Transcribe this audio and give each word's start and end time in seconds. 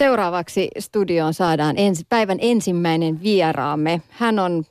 Seuraavaksi 0.00 0.68
studioon 0.78 1.34
saadaan 1.34 1.78
ensi, 1.78 2.04
päivän 2.08 2.38
ensimmäinen 2.40 3.22
vieraamme. 3.22 4.02
Hän 4.10 4.38
on 4.38 4.64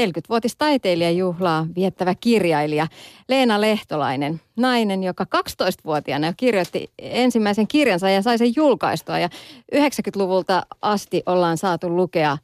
40-vuotis 0.00 0.56
taiteilijajuhlaa 0.56 1.66
viettävä 1.74 2.14
kirjailija 2.14 2.86
Leena 3.28 3.60
Lehtolainen, 3.60 4.40
nainen, 4.56 5.04
joka 5.04 5.26
12-vuotiaana 5.36 6.26
jo 6.26 6.32
kirjoitti 6.36 6.90
ensimmäisen 6.98 7.68
kirjansa 7.68 8.10
ja 8.10 8.22
sai 8.22 8.38
sen 8.38 8.52
julkaistua. 8.56 9.18
Ja 9.18 9.28
90-luvulta 9.74 10.62
asti 10.82 11.22
ollaan 11.26 11.58
saatu 11.58 11.96
lukea 11.96 12.38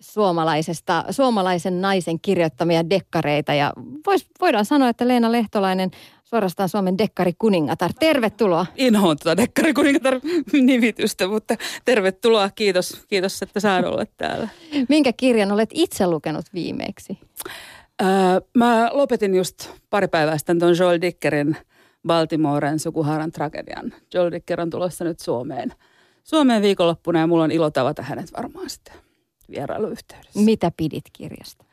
suomalaisesta, 0.00 1.04
suomalaisen 1.10 1.80
naisen 1.80 2.20
kirjoittamia 2.20 2.90
dekkareita. 2.90 3.54
Ja 3.54 3.72
vois, 4.06 4.26
voidaan 4.40 4.64
sanoa, 4.64 4.88
että 4.88 5.08
Leena 5.08 5.32
Lehtolainen 5.32 5.90
suorastaan 6.32 6.68
Suomen 6.68 6.98
dekkarikuningatar. 6.98 7.90
Tervetuloa. 8.00 8.66
Inhoon 8.76 9.16
tuota 9.22 9.36
dekkarikuningatar 9.36 10.20
nimitystä, 10.52 11.28
mutta 11.28 11.56
tervetuloa. 11.84 12.50
Kiitos, 12.50 13.04
kiitos, 13.08 13.42
että 13.42 13.60
saan 13.60 13.84
olla 13.84 14.04
täällä. 14.16 14.48
Minkä 14.88 15.12
kirjan 15.12 15.52
olet 15.52 15.70
itse 15.74 16.06
lukenut 16.06 16.44
viimeksi? 16.54 17.18
Öö, 18.02 18.08
mä 18.56 18.90
lopetin 18.92 19.34
just 19.34 19.70
pari 19.90 20.08
päivää 20.08 20.38
sitten 20.38 20.58
tuon 20.58 20.76
Joel 20.78 21.00
Dickerin 21.00 21.56
Baltimoren 22.06 22.78
sukuhaaran 22.78 23.32
tragedian. 23.32 23.92
Joel 24.14 24.30
Dicker 24.30 24.60
on 24.60 24.70
tulossa 24.70 25.04
nyt 25.04 25.20
Suomeen. 25.20 25.72
Suomeen 26.24 26.62
viikonloppuna 26.62 27.18
ja 27.18 27.26
mulla 27.26 27.44
on 27.44 27.50
ilo 27.50 27.70
tavata 27.70 28.02
hänet 28.02 28.32
varmaan 28.36 28.70
sitten 28.70 28.94
vierailuyhteydessä. 29.50 30.40
Mitä 30.40 30.72
pidit 30.76 31.04
kirjasta? 31.12 31.64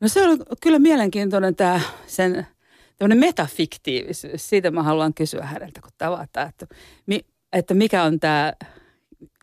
No 0.00 0.08
se 0.08 0.28
on 0.28 0.38
kyllä 0.62 0.78
mielenkiintoinen 0.78 1.56
tämä 1.56 1.80
sen 2.06 2.46
tämmöinen 2.98 3.18
metafiktiivisyys. 3.18 4.48
Siitä 4.48 4.70
mä 4.70 4.82
haluan 4.82 5.14
kysyä 5.14 5.46
häneltä, 5.46 5.80
kun 5.80 5.90
tavataan, 5.98 6.48
että, 6.48 6.66
että 7.52 7.74
mikä 7.74 8.02
on 8.02 8.20
tämä 8.20 8.52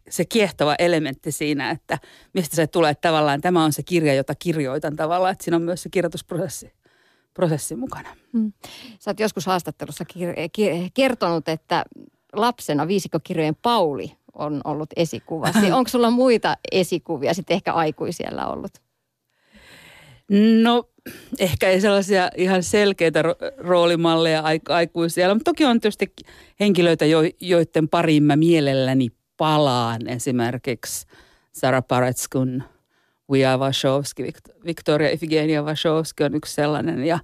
se 0.09 0.25
kiehtova 0.25 0.75
elementti 0.79 1.31
siinä, 1.31 1.69
että 1.69 1.97
mistä 2.33 2.55
se 2.55 2.67
tulee. 2.67 2.91
Että 2.91 3.09
tavallaan 3.09 3.41
tämä 3.41 3.63
on 3.63 3.73
se 3.73 3.83
kirja, 3.83 4.13
jota 4.13 4.35
kirjoitan 4.35 4.95
tavallaan, 4.95 5.31
että 5.31 5.43
siinä 5.43 5.55
on 5.55 5.63
myös 5.63 5.83
se 5.83 5.89
kirjoitusprosessi 5.89 6.71
prosessi 7.33 7.75
mukana. 7.75 8.09
Hmm. 8.33 8.53
Sä 8.99 9.11
oot 9.11 9.19
joskus 9.19 9.45
haastattelussa 9.45 10.05
kir- 10.13 10.49
kir- 10.57 10.89
kertonut, 10.93 11.49
että 11.49 11.85
lapsena 12.33 12.87
viisikkokirjojen 12.87 13.55
Pauli 13.61 14.11
on 14.33 14.61
ollut 14.63 14.89
esikuva. 14.95 15.47
Onko 15.77 15.89
sulla 15.89 16.09
muita 16.09 16.57
esikuvia 16.71 17.33
sitten 17.33 17.55
ehkä 17.55 17.73
aikuisiellä 17.73 18.47
ollut? 18.47 18.71
No 20.63 20.89
ehkä 21.39 21.69
ei 21.69 21.81
sellaisia 21.81 22.29
ihan 22.37 22.63
selkeitä 22.63 23.23
roolimalleja 23.57 24.43
aikuisia, 24.69 25.33
mutta 25.33 25.51
toki 25.51 25.65
on 25.65 25.79
tietysti 25.79 26.13
henkilöitä, 26.59 27.05
joiden 27.39 27.89
pariin 27.89 28.23
mä 28.23 28.35
mielelläni 28.35 29.09
palaan. 29.37 30.07
Esimerkiksi 30.07 31.07
Sarah 31.51 31.83
Paretskun 31.87 32.63
Uja 33.31 33.57
Wachowski, 33.57 34.23
Victoria 34.65 35.09
Ifigenia 35.09 35.63
Wachowski 35.63 36.23
on 36.23 36.35
yksi 36.35 36.53
sellainen. 36.53 37.05
Ja, 37.05 37.19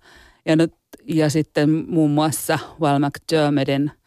ja, 0.45 0.55
nyt, 0.55 0.73
ja 1.03 1.29
sitten 1.29 1.69
muun 1.69 2.11
muassa 2.11 2.59
Val 2.79 2.99
McDermottin– 2.99 3.91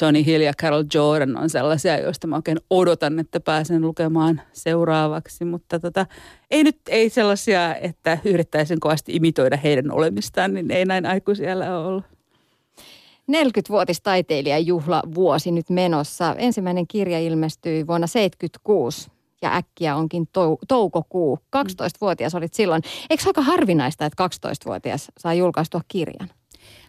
Johnny 0.00 0.26
Hill 0.26 0.42
ja 0.42 0.52
Carol 0.54 0.84
Jordan 0.94 1.36
on 1.36 1.50
sellaisia, 1.50 2.00
joista 2.00 2.26
mä 2.26 2.36
oikein 2.36 2.58
odotan, 2.70 3.18
että 3.18 3.40
pääsen 3.40 3.82
lukemaan 3.82 4.40
seuraavaksi. 4.52 5.44
Mutta 5.44 5.80
tota, 5.80 6.06
ei 6.50 6.64
nyt 6.64 6.78
ei 6.88 7.10
sellaisia, 7.10 7.74
että 7.74 8.18
yrittäisin 8.24 8.80
kovasti 8.80 9.16
imitoida 9.16 9.56
heidän 9.56 9.90
olemistaan, 9.90 10.54
niin 10.54 10.70
ei 10.70 10.84
näin 10.84 11.06
aikuisiellä 11.06 11.78
ole 11.78 11.86
ollut. 11.86 12.04
40-vuotis 13.32 14.00
taiteilijajuhla 14.00 15.02
vuosi 15.14 15.50
nyt 15.50 15.70
menossa. 15.70 16.34
Ensimmäinen 16.38 16.86
kirja 16.86 17.20
ilmestyi 17.20 17.86
vuonna 17.86 18.06
1976 18.06 19.10
ja 19.42 19.56
äkkiä 19.56 19.96
onkin 19.96 20.22
tou- 20.22 20.58
toukokuu. 20.68 21.38
12-vuotias 21.56 22.34
olit 22.34 22.54
silloin. 22.54 22.82
Eikö 23.10 23.22
aika 23.26 23.42
harvinaista, 23.42 24.06
että 24.06 24.28
12-vuotias 24.46 25.08
saa 25.18 25.34
julkaistua 25.34 25.80
kirjan? 25.88 26.28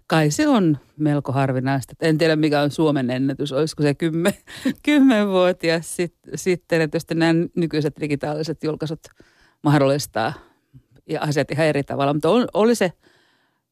Kai 0.09 0.31
se 0.31 0.47
on 0.47 0.77
melko 0.97 1.31
harvinaista. 1.31 1.93
En 2.01 2.17
tiedä, 2.17 2.35
mikä 2.35 2.61
on 2.61 2.71
Suomen 2.71 3.09
ennätys. 3.09 3.51
Olisiko 3.51 3.83
se 3.83 3.93
kymmen, 3.93 4.33
kymmenvuotias 4.83 5.95
sit, 5.95 6.15
sitten. 6.35 6.81
Että 6.81 7.15
nämä 7.15 7.33
nykyiset 7.55 7.93
digitaaliset 7.99 8.63
julkaisut 8.63 8.99
mahdollistaa 9.63 10.33
ja 11.09 11.21
asiat 11.21 11.51
ihan 11.51 11.65
eri 11.65 11.83
tavalla. 11.83 12.13
Mutta 12.13 12.29
on, 12.29 12.47
oli, 12.53 12.75
se, 12.75 12.91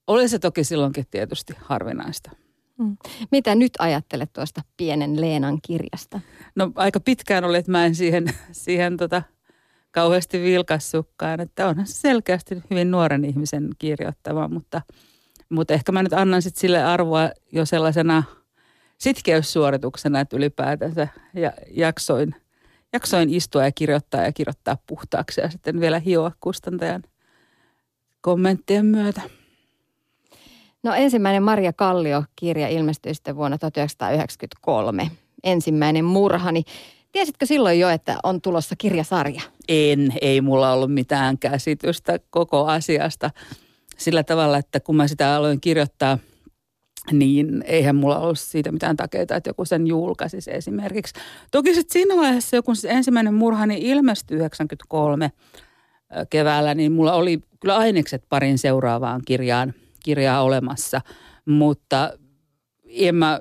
oli 0.08 0.30
se 0.30 0.40
toki 0.40 0.64
silloinkin 0.64 1.06
tietysti 1.12 1.54
harvinaista. 1.58 2.32
Hmm. 2.78 2.98
Mitä 3.32 3.56
nyt 3.56 3.74
ajattelet 3.80 4.34
tuosta 4.34 4.62
pienen 4.78 5.22
Leenan 5.22 5.60
kirjasta? 5.62 6.20
No 6.56 6.72
aika 6.76 7.00
pitkään 7.00 7.44
oli, 7.44 7.58
että 7.58 7.72
mä 7.72 7.86
en 7.86 7.96
siihen, 7.96 8.26
siihen 8.52 8.98
tota, 8.98 9.24
kauheasti 9.92 10.42
vilkassukkaan. 10.42 11.40
Että 11.40 11.68
onhan 11.68 11.88
se 11.88 11.94
selkeästi 11.94 12.56
hyvin 12.70 12.92
nuoren 12.92 13.26
ihmisen 13.26 13.70
kirjoittama, 13.80 14.48
mutta– 14.48 14.82
mutta 15.50 15.74
ehkä 15.74 15.92
mä 15.92 16.04
nyt 16.04 16.14
annan 16.14 16.42
sit 16.42 16.56
sille 16.56 16.84
arvoa 16.84 17.30
jo 17.52 17.66
sellaisena 17.66 18.24
sitkeyssuorituksena, 18.98 20.20
että 20.20 20.38
ylipäätänsä 20.38 21.08
ja 21.34 21.54
jaksoin, 21.72 22.36
jaksoin 22.94 23.30
istua 23.30 23.64
ja 23.64 23.72
kirjoittaa 23.72 24.22
ja 24.22 24.32
kirjoittaa 24.32 24.78
puhtaaksi 24.88 25.42
ja 25.42 25.50
sitten 25.50 25.80
vielä 25.80 26.00
hioa 26.00 26.32
kustantajan 26.40 27.04
kommenttien 28.22 28.86
myötä. 28.86 29.22
No 30.84 30.94
ensimmäinen 30.94 31.44
Maria 31.44 31.74
Kallio-kirja 31.74 32.68
ilmestyi 32.68 33.14
sitten 33.14 33.36
vuonna 33.36 33.58
1993. 33.58 35.12
Ensimmäinen 35.44 36.06
murhani. 36.06 36.64
Tiesitkö 37.12 37.46
silloin 37.46 37.80
jo, 37.80 37.90
että 37.90 38.18
on 38.24 38.42
tulossa 38.42 38.76
kirjasarja? 38.78 39.42
En, 39.68 40.14
ei 40.22 40.42
mulla 40.42 40.74
ollut 40.74 40.94
mitään 40.94 41.38
käsitystä 41.38 42.20
koko 42.30 42.66
asiasta 42.66 43.32
sillä 43.98 44.24
tavalla, 44.24 44.58
että 44.58 44.80
kun 44.80 44.96
mä 44.96 45.08
sitä 45.08 45.36
aloin 45.36 45.62
kirjoittaa, 45.62 46.18
niin 47.12 47.64
eihän 47.68 47.96
mulla 47.96 48.20
ollut 48.20 48.40
siitä 48.40 48.72
mitään 48.72 48.98
takeita, 48.98 49.36
että 49.36 49.50
joku 49.50 49.66
sen 49.66 49.88
julkaisisi 49.88 50.54
esimerkiksi. 50.54 51.14
Toki 51.52 51.74
sitten 51.74 51.94
siinä 51.94 52.16
vaiheessa, 52.16 52.62
kun 52.62 52.76
se 52.76 52.90
ensimmäinen 52.90 53.34
murhani 53.34 53.78
ilmestyi 53.82 54.38
93 54.38 55.32
keväällä, 56.30 56.76
niin 56.76 56.92
mulla 56.92 57.14
oli 57.14 57.40
kyllä 57.60 57.78
ainekset 57.78 58.24
parin 58.30 58.58
seuraavaan 58.58 59.22
kirjaan, 59.26 59.74
kirjaa 60.04 60.44
olemassa. 60.44 61.02
Mutta 61.46 62.14
en 62.90 63.16
mä, 63.16 63.40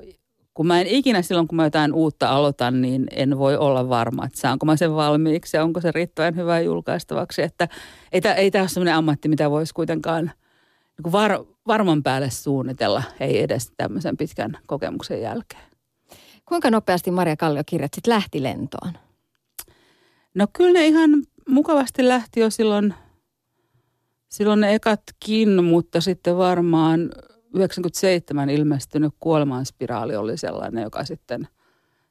kun 0.54 0.66
mä 0.66 0.80
en 0.80 0.86
ikinä 0.86 1.22
silloin, 1.22 1.48
kun 1.48 1.56
mä 1.56 1.64
jotain 1.64 1.92
uutta 1.92 2.28
aloitan, 2.28 2.82
niin 2.82 3.06
en 3.10 3.38
voi 3.38 3.56
olla 3.56 3.88
varma, 3.88 4.26
että 4.26 4.40
saanko 4.40 4.66
mä 4.66 4.76
sen 4.76 4.94
valmiiksi 4.94 5.56
ja 5.56 5.64
onko 5.64 5.80
se 5.80 5.92
riittävän 5.92 6.36
hyvä 6.36 6.60
julkaistavaksi. 6.60 7.42
Että 7.42 7.68
ei, 8.12 8.20
ei 8.36 8.50
tämä 8.50 8.62
ole 8.62 8.68
sellainen 8.68 8.94
ammatti, 8.94 9.28
mitä 9.28 9.50
voisi 9.50 9.74
kuitenkaan– 9.74 10.30
niin 11.04 11.12
var, 11.12 11.44
varman 11.66 12.02
päälle 12.02 12.30
suunnitella, 12.30 13.02
ei 13.20 13.42
edes 13.42 13.72
tämmöisen 13.76 14.16
pitkän 14.16 14.58
kokemuksen 14.66 15.20
jälkeen. 15.20 15.62
Kuinka 16.44 16.70
nopeasti 16.70 17.10
Maria 17.10 17.36
Kallio-kirjat 17.36 17.94
sitten 17.94 18.14
lähti 18.14 18.42
lentoon? 18.42 18.92
No 20.34 20.46
kyllä 20.52 20.72
ne 20.72 20.86
ihan 20.86 21.10
mukavasti 21.48 22.08
lähti 22.08 22.40
jo 22.40 22.50
silloin, 22.50 22.94
silloin 24.28 24.60
ne 24.60 24.74
ekatkin, 24.74 25.64
mutta 25.64 26.00
sitten 26.00 26.36
varmaan 26.36 27.10
97 27.54 28.50
ilmestynyt 28.50 29.14
kuolemanspiraali 29.20 30.16
oli 30.16 30.36
sellainen, 30.36 30.82
joka 30.82 31.04
sitten, 31.04 31.48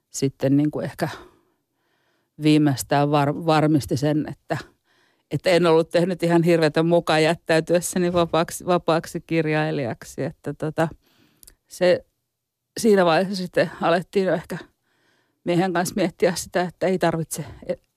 sitten 0.09 0.57
niin 0.57 0.72
kuin 0.72 0.85
ehkä 0.85 1.09
viimeistään 2.44 3.12
var, 3.12 3.45
varmisti 3.45 3.97
sen, 3.97 4.25
että– 4.29 4.57
että 5.31 5.50
en 5.50 5.66
ollut 5.66 5.90
tehnyt 5.90 6.24
ihan 6.24 6.44
hirveätä 6.44 6.84
mukaan 6.84 7.24
jättäytyessäni 7.24 8.13
vapaaksi, 8.13 8.66
vapaaksi 8.66 9.22
kirjailijaksi. 9.22 10.24
Että 10.24 10.53
tota, 10.53 10.88
se, 11.68 12.06
siinä 12.80 13.06
vaiheessa 13.06 13.44
sitten 13.44 13.72
alettiin 13.81 14.25
jo 14.25 14.34
ehkä 14.34 14.58
miehen 15.44 15.74
kanssa 15.74 15.96
miettiä 15.96 16.36
sitä, 16.36 16.62
että 16.62 16.88
ei 16.88 17.00
tarvitse 17.00 17.45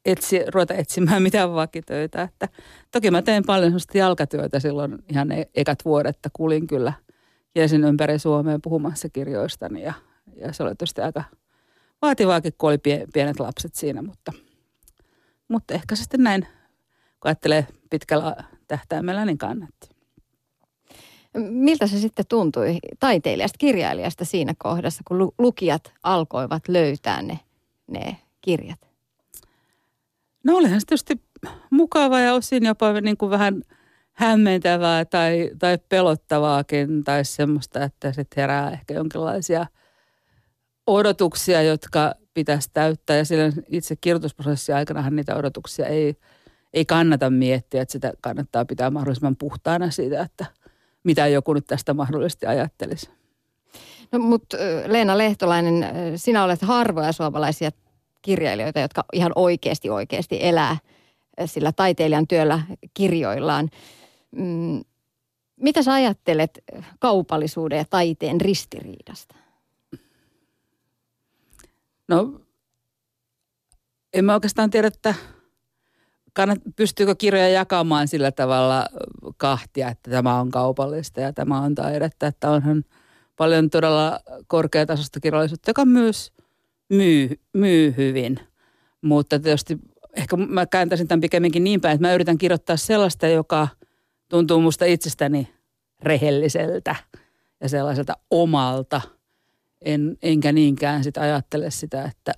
etsi, 0.04 0.40
ruveta 0.54 0.74
etsimään 0.74 1.22
mitään 1.22 1.54
vakitöitä. 1.54 2.22
Että, 2.22 2.48
toki 2.90 3.10
mä 3.10 3.22
tein 3.22 3.44
paljon 3.46 3.70
sellaista 3.70 3.98
jalkatyötä 3.98 4.60
silloin 4.60 4.98
ihan 5.08 5.32
e, 5.32 5.44
ekat 5.54 5.84
vuodet, 5.84 6.18
kulin 6.32 6.66
kyllä 6.66 6.92
kiesin 7.54 7.84
ympäri 7.84 8.18
Suomeen 8.18 8.62
puhumassa 8.62 9.08
kirjoistani 9.08 9.82
ja, 9.82 9.94
ja 10.36 10.52
se 10.52 10.62
oli 10.62 10.70
tietysti 10.70 11.00
aika 11.00 11.24
vaativaakin, 12.02 12.52
kun 12.58 12.68
oli 12.70 12.78
pienet 13.12 13.40
lapset 13.40 13.74
siinä, 13.74 14.02
mutta, 14.02 14.32
mutta 15.48 15.74
ehkä 15.74 15.96
sitten 15.96 16.22
näin 16.22 16.46
kun 17.20 17.28
ajattelee 17.28 17.66
pitkällä 17.90 18.36
tähtäimellä, 18.68 19.24
niin 19.24 19.38
kannatti. 19.38 19.88
Miltä 21.38 21.86
se 21.86 21.98
sitten 21.98 22.26
tuntui 22.28 22.78
taiteilijasta, 23.00 23.58
kirjailijasta 23.58 24.24
siinä 24.24 24.54
kohdassa, 24.58 25.02
kun 25.08 25.32
lukijat 25.38 25.92
alkoivat 26.02 26.68
löytää 26.68 27.22
ne, 27.22 27.38
ne 27.86 28.16
kirjat? 28.40 28.88
No 30.44 30.56
olihan 30.56 30.80
se 30.80 30.86
tietysti 30.86 31.22
mukava 31.70 32.20
ja 32.20 32.34
osin 32.34 32.64
jopa 32.64 33.00
niin 33.00 33.16
kuin 33.16 33.30
vähän 33.30 33.62
hämmentävää 34.12 35.04
tai, 35.04 35.50
tai 35.58 35.78
pelottavaakin 35.88 37.04
tai 37.04 37.24
semmoista, 37.24 37.84
että 37.84 38.12
sitten 38.12 38.42
herää 38.42 38.70
ehkä 38.70 38.94
jonkinlaisia 38.94 39.66
odotuksia, 40.86 41.62
jotka 41.62 42.14
pitäisi 42.34 42.70
täyttää. 42.72 43.16
Ja 43.16 43.24
sillä 43.24 43.52
itse 43.68 43.96
kirjoitusprosessin 43.96 44.74
aikana 44.74 45.10
niitä 45.10 45.36
odotuksia 45.36 45.86
ei, 45.86 46.14
ei 46.74 46.84
kannata 46.84 47.30
miettiä, 47.30 47.82
että 47.82 47.92
sitä 47.92 48.12
kannattaa 48.20 48.64
pitää 48.64 48.90
mahdollisimman 48.90 49.36
puhtaana 49.36 49.90
siitä, 49.90 50.22
että 50.22 50.46
mitä 51.04 51.26
joku 51.26 51.52
nyt 51.54 51.66
tästä 51.66 51.94
mahdollisesti 51.94 52.46
ajattelisi. 52.46 53.10
No, 54.12 54.18
mutta 54.18 54.56
Leena 54.86 55.18
Lehtolainen, 55.18 55.84
sinä 56.16 56.44
olet 56.44 56.62
harvoja 56.62 57.12
suomalaisia 57.12 57.70
kirjailijoita, 58.22 58.80
jotka 58.80 59.04
ihan 59.12 59.32
oikeasti 59.34 59.90
oikeasti 59.90 60.38
elää 60.42 60.76
sillä 61.46 61.72
taiteilijan 61.72 62.26
työllä 62.26 62.60
kirjoillaan. 62.94 63.68
Mm, 64.30 64.80
mitä 65.56 65.82
sä 65.82 65.92
ajattelet 65.92 66.58
kaupallisuuden 66.98 67.78
ja 67.78 67.84
taiteen 67.90 68.40
ristiriidasta? 68.40 69.34
No, 72.08 72.40
en 74.12 74.24
mä 74.24 74.34
oikeastaan 74.34 74.70
tiedä, 74.70 74.88
että 74.88 75.14
kannat, 76.38 76.58
pystyykö 76.76 77.14
kirjoja 77.14 77.48
jakamaan 77.48 78.08
sillä 78.08 78.32
tavalla 78.32 78.86
kahtia, 79.36 79.88
että 79.88 80.10
tämä 80.10 80.40
on 80.40 80.50
kaupallista 80.50 81.20
ja 81.20 81.32
tämä 81.32 81.60
on 81.60 81.74
taidetta. 81.74 82.26
Että 82.26 82.50
onhan 82.50 82.84
paljon 83.36 83.70
todella 83.70 84.20
korkeatasosta 84.46 85.20
kirjallisuutta, 85.20 85.70
joka 85.70 85.84
myös 85.84 86.32
myy, 86.88 87.40
myy 87.52 87.94
hyvin. 87.96 88.38
Mutta 89.02 89.38
tietysti 89.38 89.78
ehkä 90.16 90.36
mä 90.36 90.66
kääntäisin 90.66 91.08
tämän 91.08 91.20
pikemminkin 91.20 91.64
niin 91.64 91.80
päin, 91.80 91.94
että 91.94 92.06
mä 92.06 92.14
yritän 92.14 92.38
kirjoittaa 92.38 92.76
sellaista, 92.76 93.26
joka 93.26 93.68
tuntuu 94.28 94.60
musta 94.60 94.84
itsestäni 94.84 95.48
rehelliseltä 96.02 96.96
ja 97.60 97.68
sellaiselta 97.68 98.16
omalta. 98.30 99.00
En, 99.84 100.18
enkä 100.22 100.52
niinkään 100.52 101.04
sitä 101.04 101.20
ajattele 101.20 101.70
sitä, 101.70 102.04
että 102.04 102.32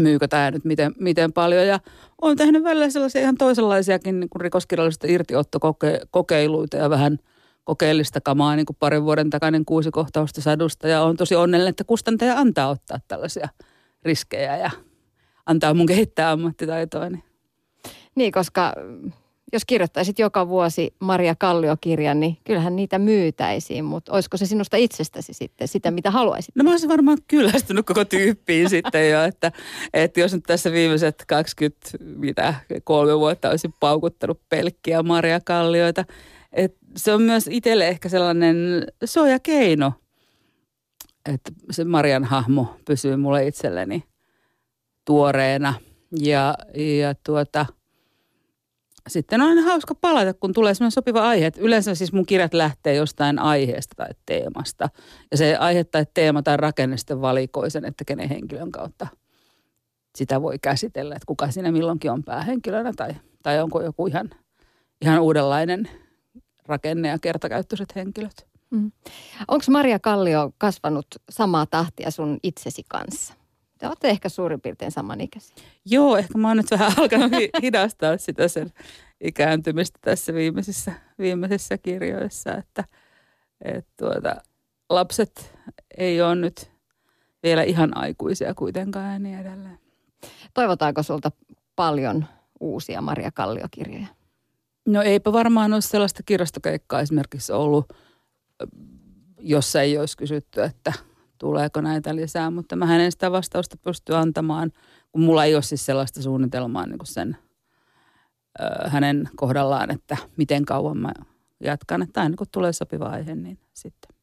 myykö 0.00 0.28
tämä 0.28 0.50
nyt 0.50 0.64
miten, 0.64 0.94
miten 0.98 1.32
paljon. 1.32 1.66
Ja 1.66 1.80
olen 2.22 2.36
tehnyt 2.36 2.64
välillä 2.64 2.90
sellaisia 2.90 3.20
ihan 3.20 3.36
toisenlaisiakin 3.36 4.20
niin 4.20 4.30
rikoskirjallisista 4.40 5.06
irtiottokokeiluita 5.10 6.76
ja 6.76 6.90
vähän 6.90 7.18
kokeellista 7.64 8.20
kamaa, 8.20 8.56
niin 8.56 8.66
kuin 8.66 8.76
parin 8.80 9.04
vuoden 9.04 9.30
takainen 9.30 9.64
kuusi 9.64 9.90
kohtausta 9.90 10.40
sadusta. 10.40 10.88
Ja 10.88 11.02
olen 11.02 11.16
tosi 11.16 11.34
onnellinen, 11.36 11.70
että 11.70 11.84
kustantaja 11.84 12.38
antaa 12.38 12.68
ottaa 12.68 12.98
tällaisia 13.08 13.48
riskejä 14.02 14.56
ja 14.56 14.70
antaa 15.46 15.74
mun 15.74 15.86
kehittää 15.86 16.30
ammattitaitoa. 16.30 17.08
Niin, 18.14 18.32
koska 18.32 18.72
jos 19.52 19.64
kirjoittaisit 19.64 20.18
joka 20.18 20.48
vuosi 20.48 20.94
Maria 21.00 21.34
Kallio-kirjan, 21.34 22.20
niin 22.20 22.36
kyllähän 22.44 22.76
niitä 22.76 22.98
myytäisiin, 22.98 23.84
mutta 23.84 24.12
olisiko 24.12 24.36
se 24.36 24.46
sinusta 24.46 24.76
itsestäsi 24.76 25.32
sitten 25.32 25.68
sitä, 25.68 25.90
mitä 25.90 26.10
haluaisit? 26.10 26.56
No 26.56 26.64
mä 26.64 26.70
olisin 26.70 26.88
varmaan 26.88 27.18
kyllästynyt 27.28 27.86
koko 27.86 28.04
tyyppiin 28.04 28.70
sitten 28.76 29.10
jo, 29.10 29.22
että, 29.22 29.52
että 29.94 30.20
jos 30.20 30.34
nyt 30.34 30.44
tässä 30.46 30.72
viimeiset 30.72 31.24
20, 31.28 31.88
mitä, 32.00 32.54
kolme 32.84 33.18
vuotta 33.18 33.50
olisin 33.50 33.74
paukuttanut 33.80 34.40
pelkkiä 34.48 35.02
Maria 35.02 35.40
Kallioita, 35.40 36.04
että 36.52 36.78
se 36.96 37.12
on 37.12 37.22
myös 37.22 37.48
itselle 37.50 37.88
ehkä 37.88 38.08
sellainen 38.08 38.56
keino, 39.42 39.92
että 41.32 41.52
se 41.70 41.84
Marian 41.84 42.24
hahmo 42.24 42.76
pysyy 42.84 43.16
mulle 43.16 43.46
itselleni 43.46 44.04
tuoreena 45.04 45.74
ja, 46.20 46.54
ja 46.74 47.14
tuota– 47.24 47.66
sitten 49.06 49.40
on 49.40 49.48
aina 49.48 49.62
hauska 49.62 49.94
palata, 49.94 50.34
kun 50.34 50.52
tulee 50.52 50.74
semmoinen 50.74 50.90
sopiva 50.90 51.28
aihe. 51.28 51.46
Että 51.46 51.60
yleensä 51.60 51.94
siis 51.94 52.12
mun 52.12 52.26
kirjat 52.26 52.54
lähtee 52.54 52.94
jostain 52.94 53.38
aiheesta 53.38 53.94
tai 53.96 54.08
teemasta. 54.26 54.88
Ja 55.30 55.36
se 55.36 55.56
aihe 55.56 55.84
tai 55.84 56.06
teema 56.14 56.42
tai 56.42 56.56
rakenne 56.56 56.96
sitten 56.96 57.20
valikoi 57.20 57.70
sen, 57.70 57.84
että 57.84 58.04
kenen 58.04 58.28
henkilön 58.28 58.72
kautta 58.72 59.06
sitä 60.16 60.42
voi 60.42 60.58
käsitellä. 60.62 61.14
Että 61.14 61.26
kuka 61.26 61.50
siinä 61.50 61.72
milloinkin 61.72 62.10
on 62.10 62.24
päähenkilönä 62.24 62.92
tai, 62.96 63.14
tai 63.42 63.62
onko 63.62 63.82
joku 63.82 64.06
ihan, 64.06 64.30
ihan 65.02 65.20
uudenlainen 65.20 65.88
rakenne 66.66 67.08
ja 67.08 67.18
kertakäyttöiset 67.18 67.96
henkilöt. 67.96 68.46
Mm. 68.70 68.92
Onko 69.48 69.64
Maria 69.70 69.98
Kallio 69.98 70.50
kasvanut 70.58 71.06
samaa 71.30 71.66
tahtia 71.66 72.10
sun 72.10 72.38
itsesi 72.42 72.82
kanssa? 72.88 73.34
Te 73.78 73.86
olette 73.86 74.08
ehkä 74.08 74.28
suurin 74.28 74.60
piirtein 74.60 74.90
samanikäisiä. 74.90 75.56
Joo, 75.84 76.16
ehkä 76.16 76.38
mä 76.38 76.48
oon 76.48 76.56
nyt 76.56 76.70
vähän 76.70 76.92
alkanut 76.98 77.32
hidastaa 77.62 78.16
sitä 78.16 78.48
sen 78.48 78.72
ikääntymistä 79.20 79.98
tässä 80.02 80.34
viimeisissä, 80.34 80.92
viimeisissä 81.18 81.78
kirjoissa, 81.78 82.54
että, 82.54 82.84
että 83.64 83.90
tuota, 83.96 84.36
lapset 84.90 85.54
ei 85.98 86.22
ole 86.22 86.34
nyt 86.34 86.70
vielä 87.42 87.62
ihan 87.62 87.96
aikuisia 87.96 88.54
kuitenkaan 88.54 89.12
ja 89.12 89.18
niin 89.18 89.38
edelleen. 89.38 89.78
Toivotaanko 90.54 91.02
sulta 91.02 91.30
paljon 91.76 92.24
uusia 92.60 93.00
Maria 93.00 93.30
Kallio-kirjoja? 93.32 94.06
No 94.86 95.02
eipä 95.02 95.32
varmaan 95.32 95.72
ole 95.72 95.80
sellaista 95.80 96.22
kirjastokeikkaa 96.22 97.00
esimerkiksi 97.00 97.52
ollut, 97.52 97.92
jossa 99.40 99.82
ei 99.82 99.98
olisi 99.98 100.16
kysytty, 100.16 100.62
että– 100.62 100.92
tuleeko 101.38 101.80
näitä 101.80 102.16
lisää, 102.16 102.50
mutta 102.50 102.76
mä 102.76 102.96
en 102.96 103.12
sitä 103.12 103.32
vastausta 103.32 103.76
pysty 103.76 104.14
antamaan, 104.14 104.72
kun 105.12 105.22
mulla 105.22 105.44
ei 105.44 105.54
ole 105.54 105.62
siis 105.62 105.86
sellaista 105.86 106.22
suunnitelmaa 106.22 106.86
niin 106.86 106.98
kuin 106.98 107.06
sen 107.06 107.36
ö, 108.60 108.88
hänen 108.88 109.28
kohdallaan, 109.36 109.90
että 109.90 110.16
miten 110.36 110.64
kauan 110.64 110.98
mä 110.98 111.12
jatkan, 111.60 112.02
että 112.02 112.20
aina 112.22 112.36
kun 112.36 112.46
tulee 112.52 112.72
sopiva 112.72 113.04
aihe, 113.04 113.34
niin 113.34 113.58
sitten. 113.74 114.16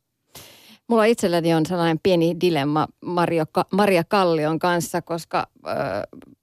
Mulla 0.87 1.05
itselläni 1.05 1.53
on 1.53 1.65
sellainen 1.65 1.99
pieni 2.03 2.35
dilemma 2.41 2.87
Mario, 3.05 3.45
Maria 3.71 4.03
Kallion 4.03 4.59
kanssa, 4.59 5.01
koska 5.01 5.47
ö, 5.67 5.71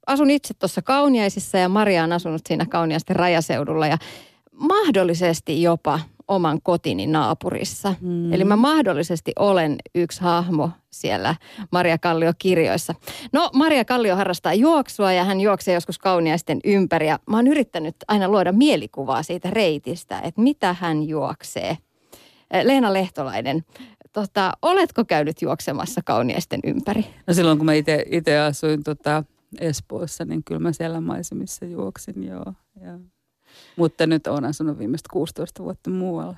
asun 0.06 0.30
itse 0.30 0.54
tuossa 0.54 0.82
Kauniaisissa 0.82 1.58
ja 1.58 1.68
Maria 1.68 2.04
on 2.04 2.12
asunut 2.12 2.42
siinä 2.46 2.66
Kauniaisten 2.66 3.16
rajaseudulla 3.16 3.86
ja 3.86 3.98
mahdollisesti 4.52 5.62
jopa 5.62 6.00
oman 6.30 6.62
kotini 6.62 7.06
naapurissa. 7.06 7.94
Mm. 8.00 8.32
Eli 8.32 8.44
mä 8.44 8.56
mahdollisesti 8.56 9.32
olen 9.38 9.76
yksi 9.94 10.20
hahmo 10.20 10.70
siellä 10.90 11.34
Maria 11.70 11.98
Kallio-kirjoissa. 11.98 12.94
No, 13.32 13.50
Maria 13.54 13.84
Kallio 13.84 14.16
harrastaa 14.16 14.54
juoksua 14.54 15.12
ja 15.12 15.24
hän 15.24 15.40
juoksee 15.40 15.74
joskus 15.74 15.98
kauniaisten 15.98 16.60
ympäri. 16.64 17.06
Ja 17.06 17.18
mä 17.30 17.36
oon 17.36 17.46
yrittänyt 17.46 17.96
aina 18.08 18.28
luoda 18.28 18.52
mielikuvaa 18.52 19.22
siitä 19.22 19.50
reitistä, 19.50 20.20
että 20.20 20.40
mitä 20.40 20.76
hän 20.80 21.02
juoksee. 21.02 21.78
Leena 22.62 22.92
Lehtolainen, 22.92 23.64
tota, 24.12 24.52
oletko 24.62 25.04
käynyt 25.04 25.42
juoksemassa 25.42 26.00
kauniaisten 26.04 26.60
ympäri? 26.64 27.06
No 27.26 27.34
silloin 27.34 27.58
kun 27.58 27.66
mä 27.66 27.72
itse 28.10 28.38
asuin 28.38 28.82
tota 28.82 29.24
Espoossa, 29.60 30.24
niin 30.24 30.44
kyllä 30.44 30.60
mä 30.60 30.72
siellä 30.72 31.00
maisemissa 31.00 31.64
juoksin, 31.64 32.26
joo. 32.26 32.52
joo. 32.84 32.98
Mutta 33.76 34.06
nyt 34.06 34.26
olen 34.26 34.44
asunut 34.44 34.78
viimeiset 34.78 35.08
16 35.08 35.62
vuotta 35.62 35.90
muualla. 35.90 36.36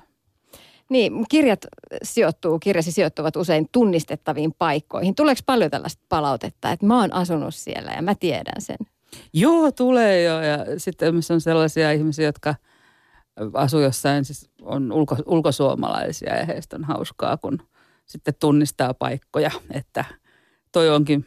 Niin, 0.89 1.25
kirjat 1.29 1.65
sijoittuu, 2.03 2.59
kirjasi 2.59 2.91
sijoittuvat 2.91 3.35
usein 3.35 3.67
tunnistettaviin 3.71 4.53
paikkoihin. 4.53 5.15
Tuleeko 5.15 5.41
paljon 5.45 5.71
tällaista 5.71 6.03
palautetta, 6.09 6.71
että 6.71 6.85
mä 6.85 6.99
oon 6.99 7.13
asunut 7.13 7.55
siellä 7.55 7.91
ja 7.91 8.01
mä 8.01 8.15
tiedän 8.15 8.61
sen? 8.61 8.77
Joo, 9.33 9.71
tulee 9.71 10.23
jo. 10.23 10.41
Ja 10.41 10.57
sitten 10.77 11.13
on 11.33 11.41
sellaisia 11.41 11.91
ihmisiä, 11.91 12.25
jotka 12.25 12.55
asuu 13.53 13.79
jossain, 13.79 14.25
siis 14.25 14.49
on 14.61 14.91
ulko, 14.91 15.17
ulkosuomalaisia 15.25 16.35
ja 16.35 16.45
heistä 16.45 16.75
on 16.75 16.83
hauskaa, 16.83 17.37
kun 17.37 17.59
sitten 18.05 18.33
tunnistaa 18.39 18.93
paikkoja, 18.93 19.51
että 19.71 20.05
toi 20.71 20.89
onkin 20.89 21.25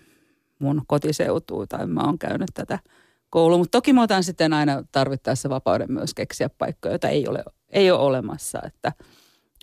mun 0.58 0.82
kotiseutuu 0.86 1.66
tai 1.66 1.86
mä 1.86 2.00
oon 2.00 2.18
käynyt 2.18 2.50
tätä– 2.54 2.78
koulu. 3.30 3.58
Mutta 3.58 3.78
toki 3.78 3.92
mä 3.92 4.02
otan 4.02 4.24
sitten 4.24 4.52
aina 4.52 4.84
tarvittaessa 4.92 5.50
vapauden 5.50 5.92
myös 5.92 6.14
keksiä 6.14 6.48
paikkoja, 6.58 6.92
joita 6.92 7.08
ei 7.08 7.28
ole, 7.28 7.44
ei 7.68 7.90
ole 7.90 8.00
olemassa. 8.00 8.62
Että 8.66 8.92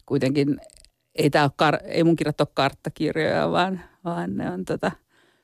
kuitenkin 0.05 0.59
ei, 1.15 1.29
tää 1.29 1.43
ole 1.43 1.51
kar- 1.63 1.85
ei 1.85 2.03
mun 2.03 2.15
kirjat 2.15 2.41
ole 2.41 2.47
karttakirjoja, 2.53 3.51
vaan, 3.51 3.81
vaan 4.05 4.37
ne 4.37 4.51
on 4.51 4.65
tota 4.65 4.91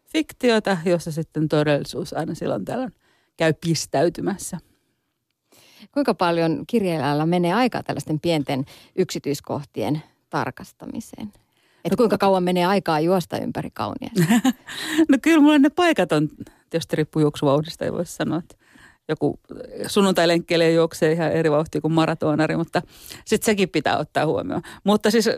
fiktiota, 0.06 0.78
jossa 0.86 1.12
sitten 1.12 1.50
todellisuus 1.50 2.14
aina 2.14 2.36
silloin 2.36 2.66
tällöin 2.66 2.94
käy 3.38 3.54
pistäytymässä. 3.54 4.58
Kuinka 5.92 6.14
paljon 6.14 6.64
kirjailijalla 6.68 7.26
menee 7.26 7.54
aikaa 7.54 7.84
tällaisten 7.84 8.20
pienten 8.20 8.66
yksityiskohtien 8.96 10.04
tarkastamiseen? 10.30 11.32
Että 11.86 11.98
kuinka 11.98 12.18
kauan 12.18 12.44
menee 12.44 12.66
aikaa 12.66 13.00
juosta 13.00 13.38
ympäri 13.38 13.70
kaunia? 13.74 14.10
no 15.10 15.18
kyllä 15.22 15.42
mulla 15.42 15.58
ne 15.58 15.70
paikat 15.70 16.12
on 16.12 16.30
tietysti 16.70 16.96
riippuu 16.96 17.22
juoksuvauhdista, 17.22 17.86
ei 17.86 17.94
voisi 17.94 18.14
sanoa, 18.14 18.40
että 18.40 18.56
joku 19.10 19.40
sunnuntai 19.88 20.28
juoksee 20.76 21.12
ihan 21.12 21.32
eri 21.32 21.52
vauhtia 21.52 21.82
kuin 21.82 21.94
maratonari, 21.94 22.58
mutta 22.58 22.82
sitten 23.26 23.46
sekin 23.46 23.70
pitää 23.70 23.98
ottaa 23.98 24.26
huomioon. 24.26 24.62
Mutta 24.84 25.12
siis 25.12 25.30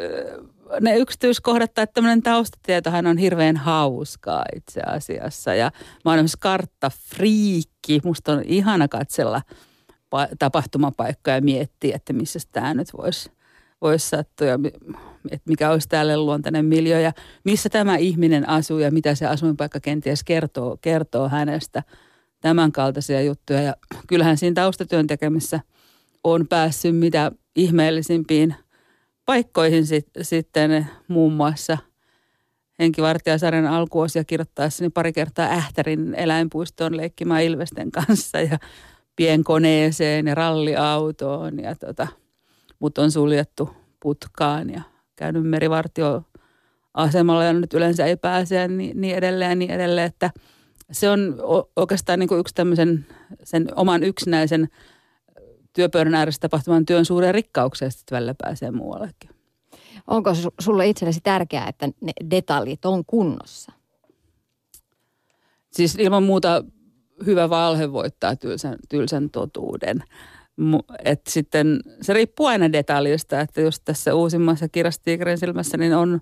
ne 0.81 0.97
yksityiskohdat 0.97 1.73
tai 1.73 1.88
tämmöinen 1.88 2.21
taustatietohan 2.21 3.07
on 3.07 3.17
hirveän 3.17 3.57
hauskaa 3.57 4.45
itse 4.55 4.81
asiassa. 4.81 5.55
Ja 5.55 5.71
mä 6.05 6.11
oon 6.11 6.17
esimerkiksi 6.17 6.38
karttafriikki. 6.39 8.00
Musta 8.03 8.31
on 8.31 8.41
ihana 8.45 8.88
katsella 8.88 9.41
tapahtumapaikkaa 10.39 11.35
ja 11.35 11.41
miettiä, 11.41 11.95
että 11.95 12.13
missä 12.13 12.39
tämä 12.51 12.73
nyt 12.73 12.88
voisi 12.97 13.31
voisi 13.81 14.09
sattua 14.09 14.47
ja 14.47 14.59
että 15.31 15.50
mikä 15.50 15.71
olisi 15.71 15.89
tälle 15.89 16.17
luontainen 16.17 16.65
miljö 16.65 17.00
ja 17.00 17.11
missä 17.43 17.69
tämä 17.69 17.97
ihminen 17.97 18.50
asuu 18.50 18.79
ja 18.79 18.91
mitä 18.91 19.15
se 19.15 19.25
asuinpaikka 19.25 19.79
kenties 19.79 20.23
kertoo, 20.23 20.77
kertoo 20.81 21.29
hänestä. 21.29 21.83
Tämän 22.41 22.71
kaltaisia 22.71 23.21
juttuja 23.21 23.61
ja 23.61 23.75
kyllähän 24.07 24.38
siinä 24.38 24.53
taustatyön 24.53 25.07
tekemisessä 25.07 25.59
on 26.23 26.47
päässyt 26.47 26.95
mitä 26.95 27.31
ihmeellisimpiin 27.55 28.55
paikkoihin 29.25 29.85
sit, 29.85 30.07
sitten 30.21 30.88
muun 31.07 31.33
muassa– 31.33 31.77
henkivartijasarjan 32.81 33.67
alkuosia 33.67 34.23
kirjoittaessani 34.23 34.89
pari 34.89 35.13
kertaa 35.13 35.45
Ähtärin 35.45 36.15
eläinpuistoon 36.15 36.97
leikkimään 36.97 37.43
Ilvesten 37.43 37.91
kanssa 37.91 38.41
ja 38.41 38.57
pienkoneeseen 39.15 40.27
ja 40.27 40.35
ralliautoon 40.35 41.59
ja 41.59 41.75
tota, 41.75 42.07
mut 42.81 42.97
on 42.97 43.11
suljettu 43.11 43.69
putkaan 44.00 44.69
ja 44.69 44.81
käynyt 45.15 45.43
merivartio 45.43 46.23
asemalla 46.93 47.43
ja 47.43 47.53
nyt 47.53 47.73
yleensä 47.73 48.05
ei 48.05 48.17
pääse 48.17 48.55
ja 48.55 48.67
niin, 48.67 49.01
niin 49.01 49.15
edelleen 49.15 49.50
ja 49.50 49.55
niin 49.55 49.71
edelleen, 49.71 50.07
että 50.07 50.31
se 50.91 51.09
on 51.09 51.35
oikeastaan 51.75 52.19
niin 52.19 52.27
kuin 52.27 52.39
yksi 52.39 52.55
tämmöisen 52.55 53.05
sen 53.43 53.67
oman 53.75 54.03
yksinäisen 54.03 54.69
työpöydän 55.73 56.15
ääressä 56.15 56.39
tapahtuvan 56.39 56.85
työn 56.85 57.05
suuria 57.05 57.31
rikkauksia, 57.31 57.88
että 57.88 58.15
välillä 58.15 58.35
pääsee 58.43 58.71
muuallekin. 58.71 59.29
Onko 60.07 60.31
sulle 60.59 60.88
itsellesi 60.88 61.19
tärkeää, 61.23 61.67
että 61.69 61.89
ne 62.01 62.11
detaljit 62.29 62.85
on 62.85 63.05
kunnossa? 63.05 63.71
Siis 65.71 65.95
ilman 65.95 66.23
muuta 66.23 66.63
hyvä 67.25 67.50
valhe 67.50 67.91
voittaa 67.91 68.35
tylsän, 68.35 68.75
tylsän 68.89 69.29
totuuden. 69.29 70.03
Et 71.05 71.22
sitten 71.29 71.79
se 72.01 72.13
riippuu 72.13 72.46
aina 72.46 72.72
detaljista, 72.72 73.39
että 73.39 73.62
jos 73.62 73.81
tässä 73.86 74.15
uusimmassa 74.15 74.70
kirjassa 74.70 75.01
Tigrin 75.03 75.38
silmässä, 75.38 75.77
niin 75.77 75.93
on 75.93 76.22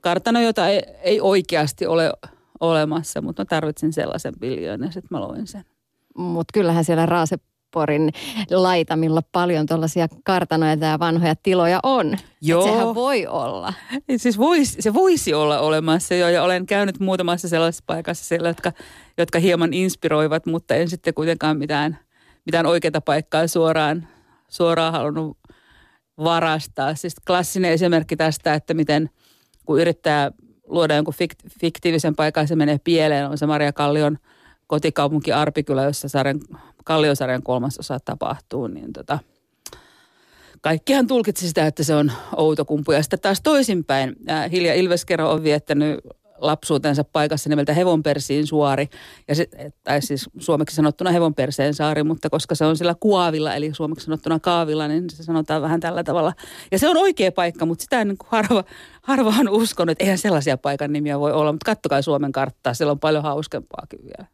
kartano, 0.00 0.40
jota 0.40 0.68
ei, 0.68 0.82
ei 1.02 1.20
oikeasti 1.20 1.86
ole 1.86 2.12
olemassa, 2.60 3.22
mutta 3.22 3.42
mä 3.42 3.46
tarvitsin 3.46 3.92
sellaisen 3.92 4.34
biljoon 4.40 4.80
ja 4.80 4.86
sitten 4.86 5.08
mä 5.10 5.20
loin 5.20 5.46
sen. 5.46 5.64
Mutta 6.16 6.52
kyllähän 6.52 6.84
siellä 6.84 7.06
Raase 7.06 7.36
Porin 7.70 8.10
laitamilla 8.50 9.22
paljon 9.32 9.66
tuollaisia 9.66 10.08
kartanoita 10.24 10.84
ja 10.84 10.98
vanhoja 10.98 11.34
tiloja 11.42 11.80
on. 11.82 12.16
Joo. 12.42 12.64
Et 12.64 12.72
sehän 12.72 12.94
voi 12.94 13.26
olla. 13.26 13.72
Siis 14.16 14.38
voisi, 14.38 14.82
se 14.82 14.94
voisi 14.94 15.34
olla 15.34 15.60
olemassa 15.60 16.14
jo 16.14 16.28
ja 16.28 16.42
olen 16.42 16.66
käynyt 16.66 17.00
muutamassa 17.00 17.48
sellaisessa 17.48 17.84
paikassa 17.86 18.24
siellä, 18.24 18.48
jotka, 18.48 18.72
jotka 19.18 19.38
hieman 19.38 19.72
inspiroivat, 19.72 20.46
mutta 20.46 20.74
en 20.74 20.88
sitten 20.88 21.14
kuitenkaan 21.14 21.58
mitään, 21.58 21.98
mitään 22.50 22.66
oikeaa 22.66 23.00
paikkaa 23.00 23.46
suoraan, 23.46 24.08
suoraan 24.48 24.92
halunnut 24.92 25.38
varastaa. 26.18 26.94
Siis 26.94 27.14
klassinen 27.26 27.72
esimerkki 27.72 28.16
tästä, 28.16 28.54
että 28.54 28.74
miten 28.74 29.10
kun 29.66 29.80
yrittää 29.80 30.30
luoda 30.66 30.94
jonkun 30.94 31.14
fiktiivisen 31.60 32.16
paikan, 32.16 32.48
se 32.48 32.56
menee 32.56 32.78
pieleen, 32.84 33.28
on 33.28 33.38
se 33.38 33.46
Maria 33.46 33.72
Kallion 33.72 34.18
kotikaupunki 34.66 35.32
Arpikylä, 35.32 35.84
jossa 35.84 36.08
sarjan 36.08 36.40
Kalliosarjan 36.84 37.42
kolmasosa 37.42 37.98
tapahtuu, 38.04 38.66
niin 38.66 38.92
tota, 38.92 39.18
kaikkihan 40.60 41.06
tulkitsi 41.06 41.48
sitä, 41.48 41.66
että 41.66 41.82
se 41.84 41.94
on 41.94 42.12
outokumpu. 42.36 42.92
Ja 42.92 43.02
sitten 43.02 43.20
taas 43.20 43.40
toisinpäin, 43.40 44.16
Hilja 44.52 44.74
Ilveskero 44.74 45.30
on 45.30 45.42
viettänyt 45.42 46.00
lapsuutensa 46.40 47.04
paikassa 47.04 47.50
nimeltä 47.50 47.72
Hevonpersiin 47.72 48.46
suori, 48.46 48.88
ja 49.28 49.34
se, 49.34 49.48
tai 49.84 50.02
siis 50.02 50.30
suomeksi 50.38 50.76
sanottuna 50.76 51.10
Hevonperseen 51.10 51.74
saari, 51.74 52.02
mutta 52.02 52.30
koska 52.30 52.54
se 52.54 52.64
on 52.64 52.76
sillä 52.76 52.94
kuavilla, 53.00 53.54
eli 53.54 53.74
suomeksi 53.74 54.04
sanottuna 54.04 54.38
kaavilla, 54.38 54.88
niin 54.88 55.10
se 55.10 55.22
sanotaan 55.22 55.62
vähän 55.62 55.80
tällä 55.80 56.04
tavalla. 56.04 56.32
Ja 56.72 56.78
se 56.78 56.88
on 56.88 56.96
oikea 56.96 57.32
paikka, 57.32 57.66
mutta 57.66 57.82
sitä 57.82 58.04
niin 58.04 58.18
kuin 58.18 58.28
harva, 58.30 58.64
harva 59.02 59.34
on 59.40 59.48
uskonut, 59.48 59.90
että 59.90 60.04
eihän 60.04 60.18
sellaisia 60.18 60.58
paikan 60.58 60.92
nimiä 60.92 61.20
voi 61.20 61.32
olla, 61.32 61.52
mutta 61.52 61.66
kattokaa 61.66 62.02
Suomen 62.02 62.32
karttaa, 62.32 62.74
siellä 62.74 62.92
on 62.92 63.00
paljon 63.00 63.22
hauskempaakin 63.22 64.00
vielä. 64.04 64.28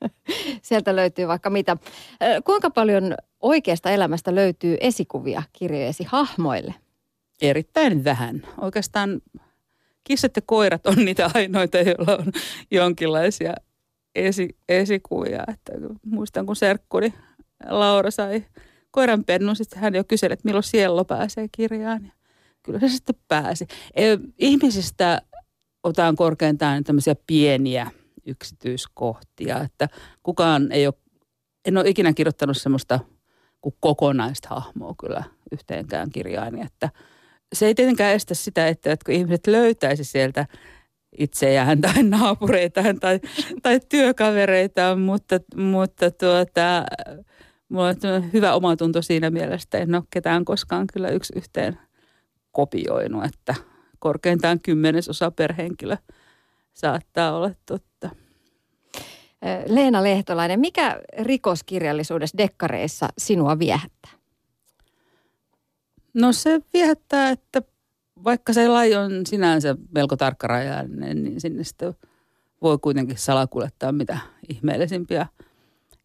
Sieltä 0.62 0.96
löytyy 0.96 1.28
vaikka 1.28 1.50
mitä. 1.50 1.76
Kuinka 2.44 2.70
paljon 2.70 3.14
oikeasta 3.40 3.90
elämästä 3.90 4.34
löytyy 4.34 4.76
esikuvia 4.80 5.42
kirjojesi 5.52 6.04
hahmoille? 6.04 6.74
Erittäin 7.42 8.04
vähän. 8.04 8.42
Oikeastaan 8.60 9.20
kissat 10.06 10.36
ja 10.36 10.42
koirat 10.46 10.86
on 10.86 11.04
niitä 11.04 11.30
ainoita, 11.34 11.78
joilla 11.78 12.16
on 12.16 12.32
jonkinlaisia 12.70 13.54
esi, 14.14 14.56
esikuvia. 14.68 15.44
Että 15.48 15.72
muistan, 16.06 16.46
kun 16.46 16.56
serkkuni 16.56 17.14
Laura 17.68 18.10
sai 18.10 18.44
koiranpennun, 18.90 19.56
sitten 19.56 19.78
hän 19.78 19.94
jo 19.94 20.04
kyseli, 20.04 20.32
että 20.32 20.44
milloin 20.44 20.62
siello 20.62 21.04
pääsee 21.04 21.46
kirjaan. 21.52 22.04
Ja 22.04 22.12
kyllä 22.62 22.80
se 22.80 22.88
sitten 22.88 23.16
pääsi. 23.28 23.66
Ihmisistä 24.38 25.22
otan 25.82 26.16
korkeintaan 26.16 26.84
tämmöisiä 26.84 27.14
pieniä– 27.26 27.90
yksityiskohtia, 28.26 29.60
että 29.60 29.88
kukaan 30.22 30.72
ei 30.72 30.86
ole, 30.86 30.94
en 31.64 31.78
ole 31.78 31.88
ikinä 31.88 32.12
kirjoittanut 32.12 32.56
semmoista 32.56 33.00
kokonaista 33.80 34.48
hahmoa 34.48 34.94
kyllä 35.00 35.24
yhteenkään 35.52 36.10
kirjaan, 36.10 36.52
niin 36.52 36.66
että 36.66 36.90
se 37.52 37.66
ei 37.66 37.74
tietenkään 37.74 38.14
estä 38.14 38.34
sitä, 38.34 38.68
että, 38.68 38.92
että 38.92 39.04
kun 39.04 39.14
ihmiset 39.14 39.46
löytäisi 39.46 40.04
sieltä 40.04 40.46
itseään 41.18 41.80
tai 41.80 42.02
naapureitaan 42.02 43.00
tai, 43.00 43.20
tai 43.62 43.80
työkavereitaan, 43.88 45.00
mutta, 45.00 45.40
mutta 45.56 46.10
tuota, 46.10 46.84
mulla 47.68 47.88
on 47.88 48.32
hyvä 48.32 48.54
omatunto 48.54 49.02
siinä 49.02 49.30
mielessä, 49.30 49.78
en 49.78 49.94
ole 49.94 50.02
ketään 50.10 50.44
koskaan 50.44 50.86
kyllä 50.92 51.08
yksi 51.08 51.32
yhteen 51.36 51.78
kopioinut, 52.52 53.24
että 53.24 53.54
korkeintaan 53.98 54.60
kymmenesosa 54.60 55.30
per 55.30 55.52
henkilö 55.52 55.96
saattaa 56.72 57.36
olla 57.36 57.50
totta. 57.66 58.10
Leena 59.66 60.02
Lehtolainen, 60.02 60.60
mikä 60.60 61.00
rikoskirjallisuudessa 61.18 62.38
dekkareissa 62.38 63.08
sinua 63.18 63.58
viehättää? 63.58 64.15
No 66.16 66.32
se 66.32 66.60
viehättää, 66.72 67.30
että 67.30 67.62
vaikka 68.24 68.52
se 68.52 68.68
laji 68.68 68.94
on 68.94 69.26
sinänsä 69.26 69.76
melko 69.94 70.16
tarkkarajainen, 70.16 71.22
niin 71.22 71.40
sinne 71.40 71.64
sitten 71.64 71.94
voi 72.62 72.78
kuitenkin 72.78 73.18
salakuljettaa 73.18 73.92
mitä 73.92 74.18
ihmeellisimpiä 74.48 75.26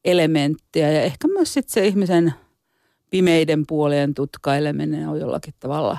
elementtejä. 0.05 0.91
Ja 0.91 1.01
ehkä 1.01 1.27
myös 1.27 1.53
sitten 1.53 1.73
se 1.73 1.87
ihmisen 1.87 2.33
pimeiden 3.09 3.63
puolien 3.67 4.13
tutkaileminen 4.13 5.07
on 5.07 5.19
jollakin 5.19 5.53
tavalla 5.59 5.97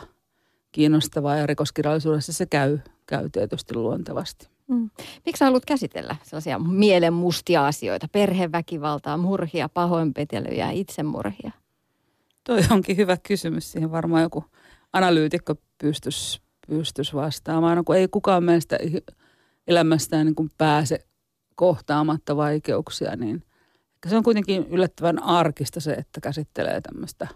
kiinnostavaa 0.73 1.37
ja 1.37 1.47
rikoskirjallisuudessa 1.47 2.33
se 2.33 2.47
käy, 2.47 2.79
käy 3.07 3.31
tietysti 3.31 3.75
luontevasti. 3.75 4.49
Mm. 4.69 4.91
Miksi 5.27 5.45
haluat 5.45 5.65
käsitellä 5.65 6.17
sellaisia 6.23 6.59
mielenmustia 6.59 7.67
asioita, 7.67 8.07
perheväkivaltaa, 8.13 9.17
murhia, 9.17 9.69
pahoinpitelyjä, 9.69 10.71
itsemurhia? 10.71 11.62
Toi 12.45 12.61
onkin 12.71 12.97
hyvä 12.97 13.17
kysymys. 13.17 13.73
Siihen 13.73 13.91
varmaan 13.91 14.23
joku 14.23 14.45
analyytikko 14.93 15.55
pystyisi 15.79 16.43
pystys 16.67 17.15
vastaamaan. 17.15 17.77
No, 17.77 17.85
kun 17.85 17.97
ei 17.97 18.09
kukaan 18.09 18.45
meistä 18.45 18.79
elämästään 19.67 20.27
niin 20.27 20.35
kuin 20.35 20.51
pääse 20.59 20.99
kohtaamatta 21.55 22.37
vaikeuksia, 22.37 23.17
niin 23.17 23.43
se 24.09 24.17
on 24.17 24.23
kuitenkin 24.23 24.67
yllättävän 24.67 25.23
arkista 25.23 25.81
se, 25.81 25.93
että 25.93 26.21
käsittelee 26.21 26.81
tämmöistä 26.81 27.29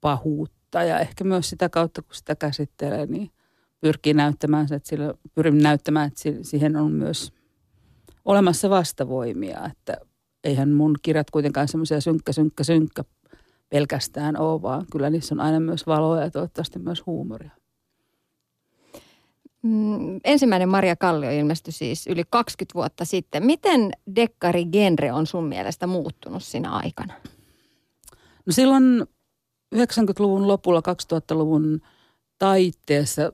pahuutta. 0.00 0.82
Ja 0.82 0.98
ehkä 0.98 1.24
myös 1.24 1.50
sitä 1.50 1.68
kautta, 1.68 2.02
kun 2.02 2.14
sitä 2.14 2.36
käsittelee, 2.36 3.06
niin 3.06 3.30
pyrkii 3.80 4.14
näyttämään, 4.14 4.66
että 4.72 4.88
sillä, 4.88 5.14
pyrin 5.34 5.58
näyttämään, 5.58 6.06
että 6.06 6.42
siihen 6.42 6.76
on 6.76 6.92
myös 6.92 7.32
olemassa 8.24 8.70
vastavoimia, 8.70 9.66
että 9.66 9.96
eihän 10.44 10.70
mun 10.70 10.96
kirjat 11.02 11.30
kuitenkaan 11.30 11.68
semmoisia 11.68 12.00
synkkä, 12.00 12.32
synkkä, 12.32 12.64
synkkä 12.64 13.04
pelkästään 13.68 14.40
ole, 14.40 14.62
vaan 14.62 14.86
kyllä 14.92 15.10
niissä 15.10 15.34
on 15.34 15.40
aina 15.40 15.60
myös 15.60 15.86
valoa 15.86 16.20
ja 16.20 16.30
toivottavasti 16.30 16.78
myös 16.78 17.06
huumoria. 17.06 17.50
Mm, 19.62 20.20
ensimmäinen 20.24 20.68
Maria 20.68 20.96
Kallio 20.96 21.30
ilmestyi 21.30 21.72
siis 21.72 22.06
yli 22.06 22.22
20 22.30 22.74
vuotta 22.74 23.04
sitten. 23.04 23.46
Miten 23.46 23.90
dekkari 24.16 24.64
genre 24.64 25.12
on 25.12 25.26
sun 25.26 25.44
mielestä 25.44 25.86
muuttunut 25.86 26.42
siinä 26.42 26.70
aikana? 26.70 27.14
No 28.46 28.52
silloin 28.52 29.06
90-luvun 29.74 30.48
lopulla, 30.48 30.80
2000-luvun 30.80 31.80
taitteessa 32.38 33.32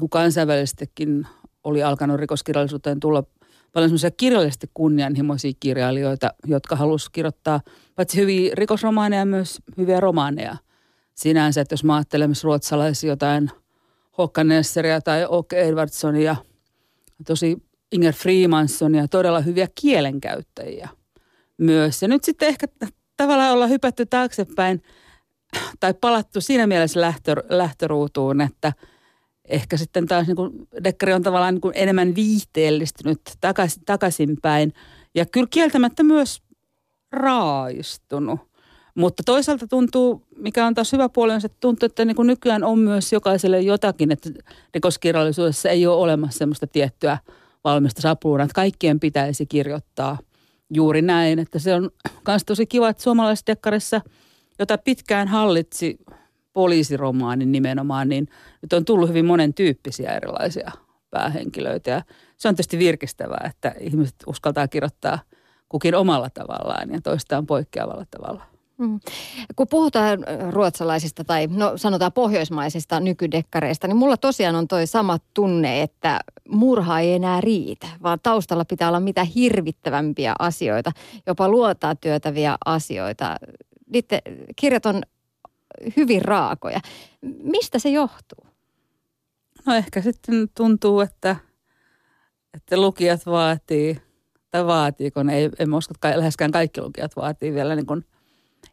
kun 0.00 0.10
kansainvälisestikin 0.10 1.26
oli 1.64 1.82
alkanut 1.82 2.20
rikoskirjallisuuteen 2.20 3.00
tulla 3.00 3.24
paljon 3.72 3.88
semmoisia 3.88 4.10
kirjallisesti 4.10 4.70
kunnianhimoisia 4.74 5.52
kirjailijoita, 5.60 6.34
jotka 6.46 6.76
halusivat 6.76 7.12
kirjoittaa 7.12 7.60
paitsi 7.94 8.20
hyviä 8.20 8.54
rikosromaaneja, 8.54 9.26
myös 9.26 9.58
hyviä 9.76 10.00
romaaneja. 10.00 10.56
Sinänsä, 11.14 11.60
että 11.60 11.72
jos 11.72 11.84
mä 11.84 11.94
ajattelen 11.94 12.32
ruotsalaisia 12.42 13.10
jotain 13.10 13.50
Håkan 14.18 14.48
Nesseria 14.48 15.00
tai 15.00 15.24
Åke 15.24 15.60
Edwardsonia, 15.60 16.36
tosi 17.26 17.56
Inger 17.92 18.14
Freemansonia, 18.14 19.08
todella 19.08 19.40
hyviä 19.40 19.68
kielenkäyttäjiä 19.80 20.88
myös. 21.58 22.02
Ja 22.02 22.08
nyt 22.08 22.24
sitten 22.24 22.48
ehkä 22.48 22.66
tavallaan 23.16 23.52
olla 23.52 23.66
hypätty 23.66 24.06
taaksepäin 24.06 24.82
tai 25.80 25.94
palattu 25.94 26.40
siinä 26.40 26.66
mielessä 26.66 27.00
lähtö, 27.00 27.34
lähtöruutuun, 27.48 28.40
että 28.40 28.72
ehkä 29.48 29.76
sitten 29.76 30.06
taas 30.06 30.26
niin 30.26 30.36
kuin, 30.36 30.68
dekkari 30.84 31.12
on 31.12 31.22
tavallaan 31.22 31.54
niin 31.54 31.60
kuin 31.60 31.74
enemmän 31.76 32.14
viihteellistynyt 32.14 33.20
takaisin. 33.86 34.36
Ja 35.14 35.26
kyllä 35.26 35.46
kieltämättä 35.50 36.02
myös 36.02 36.42
raaistunut. 37.14 38.40
Mutta 38.94 39.22
toisaalta 39.26 39.66
tuntuu, 39.66 40.22
mikä 40.36 40.66
on 40.66 40.74
taas 40.74 40.92
hyvä 40.92 41.08
puoli, 41.08 41.32
on 41.32 41.40
se, 41.40 41.46
että 41.46 41.58
tuntuu, 41.60 41.86
että 41.86 42.04
niin 42.04 42.16
kuin 42.16 42.26
nykyään 42.26 42.64
on 42.64 42.78
myös 42.78 43.12
jokaiselle 43.12 43.60
jotakin, 43.60 44.12
että 44.12 44.30
rikoskirjallisuudessa 44.74 45.68
ei 45.68 45.86
ole 45.86 45.96
olemassa 45.96 46.38
semmoista 46.38 46.66
tiettyä 46.66 47.18
valmista 47.64 48.02
sapluunaa, 48.02 48.44
että 48.44 48.54
kaikkien 48.54 49.00
pitäisi 49.00 49.46
kirjoittaa 49.46 50.18
juuri 50.74 51.02
näin. 51.02 51.38
Että 51.38 51.58
se 51.58 51.74
on 51.74 51.90
myös 52.28 52.44
tosi 52.44 52.66
kiva, 52.66 52.88
että 52.88 53.02
suomalaisessa 53.02 53.46
dekkarissa, 53.46 54.00
jota 54.58 54.78
pitkään 54.78 55.28
hallitsi 55.28 55.98
poliisiromaanin 56.52 57.52
nimenomaan, 57.52 58.08
niin 58.08 58.28
nyt 58.62 58.72
on 58.72 58.84
tullut 58.84 59.08
hyvin 59.08 59.24
monen 59.24 59.54
tyyppisiä 59.54 60.12
erilaisia 60.12 60.72
päähenkilöitä. 61.10 61.90
Ja 61.90 62.02
se 62.36 62.48
on 62.48 62.54
tietysti 62.54 62.78
virkistävää, 62.78 63.50
että 63.50 63.74
ihmiset 63.80 64.16
uskaltaa 64.26 64.68
kirjoittaa 64.68 65.18
kukin 65.74 65.94
omalla 65.94 66.30
tavallaan 66.30 66.90
ja 66.90 67.00
toistaan 67.00 67.46
poikkeavalla 67.46 68.04
tavalla. 68.10 68.42
Mm. 68.78 69.00
Kun 69.56 69.68
puhutaan 69.70 70.18
ruotsalaisista 70.50 71.24
tai 71.24 71.46
no 71.46 71.72
sanotaan 71.76 72.12
pohjoismaisista 72.12 73.00
nykydekkareista, 73.00 73.86
niin 73.86 73.96
mulla 73.96 74.16
tosiaan 74.16 74.54
on 74.54 74.68
toi 74.68 74.86
sama 74.86 75.18
tunne, 75.34 75.82
että 75.82 76.20
murha 76.48 77.00
ei 77.00 77.14
enää 77.14 77.40
riitä, 77.40 77.86
vaan 78.02 78.18
taustalla 78.22 78.64
pitää 78.64 78.88
olla 78.88 79.00
mitä 79.00 79.24
hirvittävämpiä 79.24 80.34
asioita, 80.38 80.92
jopa 81.26 81.48
luotaa 81.48 81.94
työtäviä 81.94 82.56
asioita. 82.64 83.36
Niiden 83.92 84.20
kirjat 84.56 84.86
on 84.86 85.02
hyvin 85.96 86.22
raakoja. 86.22 86.80
Mistä 87.42 87.78
se 87.78 87.88
johtuu? 87.88 88.46
No 89.66 89.74
ehkä 89.74 90.00
sitten 90.00 90.48
tuntuu, 90.56 91.00
että, 91.00 91.36
että 92.54 92.76
lukijat 92.76 93.26
vaatii, 93.26 94.02
tai 94.54 94.66
vaatii, 94.66 95.10
kun 95.10 95.30
ei, 95.30 95.50
en 95.58 95.74
usko, 95.74 95.94
että 95.94 96.18
läheskään 96.18 96.50
kaikki 96.50 96.80
lukijat 96.80 97.16
vaatii 97.16 97.54
vielä 97.54 97.74
niin 97.74 97.86
kuin 97.86 98.04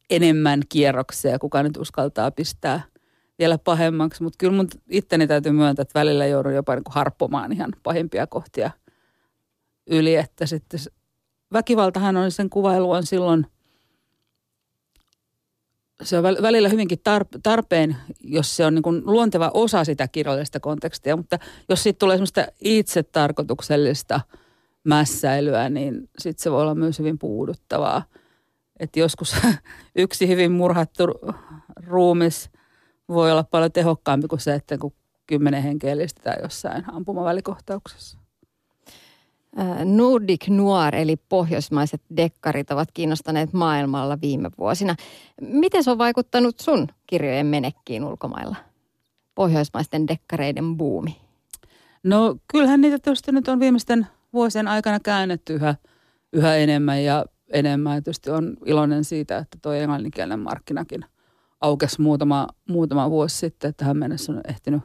enemmän 0.09 0.61
kierroksia, 0.69 1.39
kuka 1.39 1.63
nyt 1.63 1.77
uskaltaa 1.77 2.31
pistää 2.31 2.81
vielä 3.39 3.57
pahemmaksi. 3.57 4.23
Mutta 4.23 4.37
kyllä 4.37 4.53
mun 4.53 4.67
itteni 4.89 5.27
täytyy 5.27 5.51
myöntää, 5.51 5.81
että 5.81 5.99
välillä 5.99 6.25
joudun 6.25 6.55
jopa 6.55 6.75
niin 6.75 6.83
kuin 6.83 6.93
harppomaan 6.93 7.51
ihan 7.51 7.71
pahimpia 7.83 8.27
kohtia 8.27 8.71
yli, 9.87 10.15
että 10.15 10.45
sitten 10.45 10.79
väkivaltahan 11.53 12.17
on 12.17 12.31
sen 12.31 12.49
kuvailu 12.49 12.91
on 12.91 13.05
silloin– 13.05 13.45
se 16.03 16.17
on 16.17 16.23
välillä 16.23 16.69
hyvinkin 16.69 16.99
tarpeen, 17.43 17.97
jos 18.23 18.55
se 18.55 18.65
on 18.65 18.75
niin 18.75 19.05
luonteva 19.05 19.51
osa 19.53 19.83
sitä 19.83 20.07
kirjallista 20.07 20.59
kontekstia, 20.59 21.17
mutta 21.17 21.39
jos 21.69 21.83
siitä 21.83 21.99
tulee 21.99 22.17
semmoista 22.17 22.45
itse 22.61 23.03
tarkoituksellista 23.03 24.19
mässäilyä, 24.83 25.69
niin 25.69 26.09
sitten 26.17 26.43
se 26.43 26.51
voi 26.51 26.61
olla 26.61 26.75
myös 26.75 26.99
hyvin 26.99 27.19
puuduttavaa. 27.19 28.03
Että 28.79 28.99
joskus 28.99 29.35
yksi 29.95 30.27
hyvin 30.27 30.51
murhattu 30.51 31.03
ruumis 31.87 32.49
voi 33.09 33.31
olla 33.31 33.43
paljon 33.43 33.71
tehokkaampi 33.71 34.27
kuin 34.27 34.39
se, 34.39 34.53
että 34.53 34.77
kun 34.77 34.93
kymmenen 35.27 35.63
henkeä 35.63 35.95
jossain 36.41 36.83
ampumavälikohtauksessa. 36.91 38.21
Nordic 39.85 40.47
Noir 40.47 40.95
eli 40.95 41.15
pohjoismaiset 41.29 42.01
dekkarit 42.17 42.71
ovat 42.71 42.89
kiinnostaneet 42.93 43.53
maailmalla 43.53 44.21
viime 44.21 44.49
vuosina. 44.57 44.95
Miten 45.41 45.83
se 45.83 45.91
on 45.91 45.97
vaikuttanut 45.97 46.59
sun 46.59 46.87
kirjojen 47.07 47.45
menekkiin 47.45 48.03
ulkomailla? 48.03 48.55
Pohjoismaisten 49.35 50.07
dekkareiden 50.07 50.77
buumi. 50.77 51.17
No 52.03 52.35
kyllähän 52.47 52.81
niitä 52.81 52.99
tietysti 52.99 53.31
nyt 53.31 53.47
on 53.47 53.59
viimeisten 53.59 54.07
vuosien 54.33 54.67
aikana 54.67 54.99
käännetty 54.99 55.53
yhä, 55.53 55.75
yhä 56.33 56.55
enemmän 56.55 57.03
ja 57.03 57.25
enemmän. 57.53 58.03
Tietysti 58.03 58.29
on 58.29 58.57
iloinen 58.65 59.03
siitä, 59.03 59.37
että 59.37 59.57
tuo 59.61 59.73
englanninkielinen 59.73 60.39
markkinakin 60.39 61.05
aukesi 61.61 62.01
muutama, 62.01 62.47
muutama 62.69 63.09
vuosi 63.09 63.37
sitten. 63.37 63.73
Tähän 63.77 63.97
mennessä 63.97 64.31
on 64.31 64.41
ehtinyt 64.47 64.81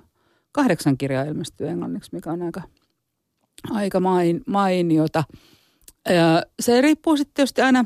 kahdeksan 0.53 0.99
kirjaa 0.99 1.25
ilmestyä 1.25 1.71
englanniksi, 1.71 2.11
mikä 2.13 2.33
on 2.33 2.43
aika– 2.43 2.63
aika 3.71 4.01
main, 4.01 4.43
mainiota. 4.47 5.25
Ja 6.09 6.43
se 6.61 6.81
riippuu 6.81 7.17
sitten 7.17 7.35
tietysti 7.35 7.63
aina, 7.63 7.85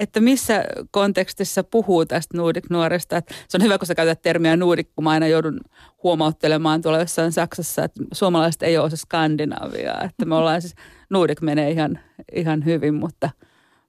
että 0.00 0.20
missä 0.20 0.64
kontekstissa 0.90 1.64
puhuu 1.64 2.06
tästä 2.06 2.36
Nordic-nuoresta. 2.36 3.22
Se 3.48 3.56
on 3.56 3.62
hyvä, 3.62 3.78
kun 3.78 3.86
sä 3.86 3.94
käytät 3.94 4.22
termiä 4.22 4.56
Nordic, 4.56 4.88
kun 4.96 5.04
mä 5.04 5.10
aina 5.10 5.26
joudun 5.26 5.60
huomauttelemaan 6.02 6.82
tuolla 6.82 6.98
jossain 6.98 7.32
Saksassa, 7.32 7.84
että 7.84 8.04
suomalaiset 8.12 8.62
ei 8.62 8.78
ole 8.78 8.86
osa 8.86 8.96
Skandinaviaa. 8.96 10.04
Että 10.04 10.24
me 10.24 10.34
ollaan 10.34 10.62
siis, 10.62 10.74
Nordic 11.10 11.40
menee 11.40 11.70
ihan, 11.70 11.98
ihan 12.34 12.64
hyvin, 12.64 12.94
mutta, 12.94 13.30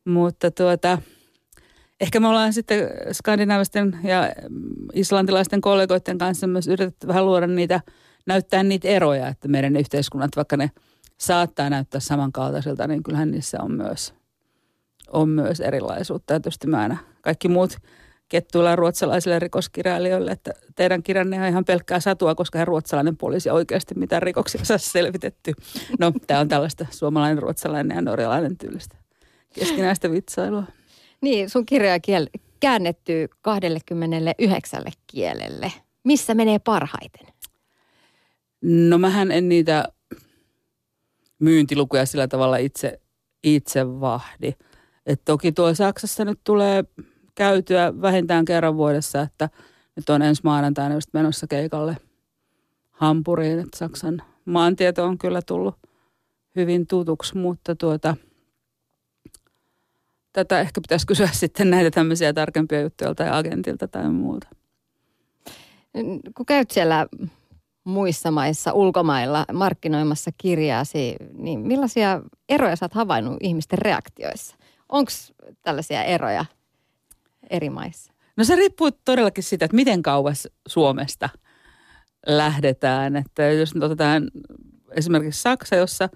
mutta 0.05 0.51
tuota, 0.51 0.97
ehkä 2.01 2.19
me 2.19 2.27
ollaan 2.27 2.53
sitten 2.53 2.89
skandinaavisten 3.11 3.99
ja 4.03 4.29
islantilaisten 4.93 5.61
kollegoiden 5.61 6.17
kanssa 6.17 6.47
myös 6.47 6.67
yritetty 6.67 7.07
vähän 7.07 7.25
luoda 7.25 7.47
niitä– 7.47 7.81
näyttää 8.25 8.63
niitä 8.63 8.87
eroja, 8.87 9.27
että 9.27 9.47
meidän 9.47 9.75
yhteiskunnat, 9.75 10.35
vaikka 10.35 10.57
ne 10.57 10.71
saattaa 11.17 11.69
näyttää 11.69 11.99
samankaltaisilta, 11.99 12.87
niin 12.87 13.03
kyllähän 13.03 13.31
niissä 13.31 13.57
on 13.61 13.71
myös, 13.71 14.13
on 15.13 15.29
myös 15.29 15.59
erilaisuutta. 15.59 16.33
Ja 16.33 16.39
tietysti 16.39 16.67
mä 16.67 16.79
aina 16.79 16.97
kaikki 17.21 17.47
muut 17.47 17.77
kettuilla 18.29 18.75
ruotsalaisille 18.75 19.39
rikoskirjailijoille, 19.39 20.31
että 20.31 20.51
teidän 20.75 21.03
kirjanne 21.03 21.41
on 21.41 21.47
ihan 21.47 21.65
pelkkää 21.65 21.99
satua, 21.99 22.35
koska 22.35 22.59
hän 22.59 22.67
ruotsalainen 22.67 23.17
poliisi 23.17 23.49
oikeasti 23.49 23.95
mitään 23.95 24.21
rikoksia 24.21 24.65
saa 24.65 24.77
selvitetty. 24.77 25.53
No, 25.99 26.11
tämä 26.27 26.39
on 26.39 26.47
tällaista 26.47 26.85
suomalainen, 26.89 27.43
ruotsalainen 27.43 27.95
ja 27.95 28.01
norjalainen 28.01 28.57
tyylistä 28.57 28.97
keskinäistä 29.53 30.11
vitsailua. 30.11 30.63
Niin, 31.21 31.49
sun 31.49 31.65
kirjoja 31.65 31.97
kiel- 31.97 32.39
käännetty 32.59 33.29
29 33.41 34.83
kielelle. 35.07 35.71
Missä 36.03 36.33
menee 36.33 36.59
parhaiten? 36.59 37.27
No 38.61 38.97
mähän 38.97 39.31
en 39.31 39.49
niitä 39.49 39.85
myyntilukuja 41.39 42.05
sillä 42.05 42.27
tavalla 42.27 42.57
itse, 42.57 42.99
itse 43.43 43.99
vahdi. 43.99 44.53
Et 45.05 45.21
toki 45.25 45.51
tuo 45.51 45.73
Saksassa 45.73 46.25
nyt 46.25 46.39
tulee 46.43 46.83
käytyä 47.35 48.01
vähintään 48.01 48.45
kerran 48.45 48.77
vuodessa, 48.77 49.21
että 49.21 49.49
nyt 49.95 50.09
on 50.09 50.21
ensi 50.21 50.41
maanantaina 50.43 50.95
just 50.95 51.09
menossa 51.13 51.47
keikalle 51.47 51.97
Hampuriin, 52.91 53.59
että 53.59 53.77
Saksan 53.77 54.21
maantieto 54.45 55.05
on 55.05 55.17
kyllä 55.17 55.41
tullut 55.45 55.75
hyvin 56.55 56.87
tutuksi, 56.87 57.37
mutta 57.37 57.75
tuota, 57.75 58.15
tätä 60.33 60.59
ehkä 60.59 60.81
pitäisi 60.81 61.07
kysyä 61.07 61.27
sitten 61.33 61.69
näitä 61.69 61.91
tämmöisiä 61.91 62.33
tarkempia 62.33 62.81
juttuja 62.81 63.15
tai 63.15 63.29
agentilta 63.31 63.87
tai 63.87 64.09
muuta. 64.09 64.47
Kun 66.35 66.45
käyt 66.45 66.71
siellä 66.71 67.07
muissa 67.83 68.31
maissa, 68.31 68.73
ulkomailla 68.73 69.45
markkinoimassa 69.53 70.31
kirjaasi, 70.37 71.15
niin 71.33 71.59
millaisia 71.59 72.21
eroja 72.49 72.75
sä 72.75 72.85
oot 72.85 72.93
havainnut 72.93 73.37
ihmisten 73.39 73.79
reaktioissa? 73.79 74.55
Onko 74.91 75.11
tällaisia 75.61 76.03
eroja 76.03 76.45
eri 77.49 77.69
maissa? 77.69 78.13
No 78.37 78.43
se 78.43 78.55
riippuu 78.55 78.91
todellakin 78.91 79.43
siitä, 79.43 79.65
että 79.65 79.75
miten 79.75 80.01
kauas 80.01 80.47
Suomesta 80.67 81.29
lähdetään. 82.27 83.15
Että 83.15 83.43
jos 83.43 83.75
nyt 83.75 83.83
otetaan 83.83 84.31
esimerkiksi 84.91 85.41
Saksa, 85.41 85.75
jossa 85.75 86.09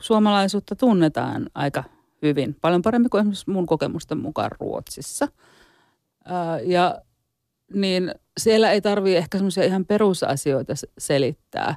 suomalaisuutta 0.00 0.76
tunnetaan 0.76 1.46
aika 1.54 1.84
hyvin, 2.22 2.56
paljon 2.60 2.82
paremmin 2.82 3.10
kuin 3.10 3.20
esimerkiksi 3.20 3.50
mun 3.50 3.66
kokemusten 3.66 4.18
mukaan 4.18 4.50
Ruotsissa. 4.60 5.28
Ja 6.64 7.02
niin 7.74 8.14
siellä 8.40 8.70
ei 8.70 8.80
tarvitse 8.80 9.18
ehkä 9.18 9.38
semmoisia 9.38 9.64
ihan 9.64 9.84
perusasioita 9.84 10.72
selittää. 10.98 11.76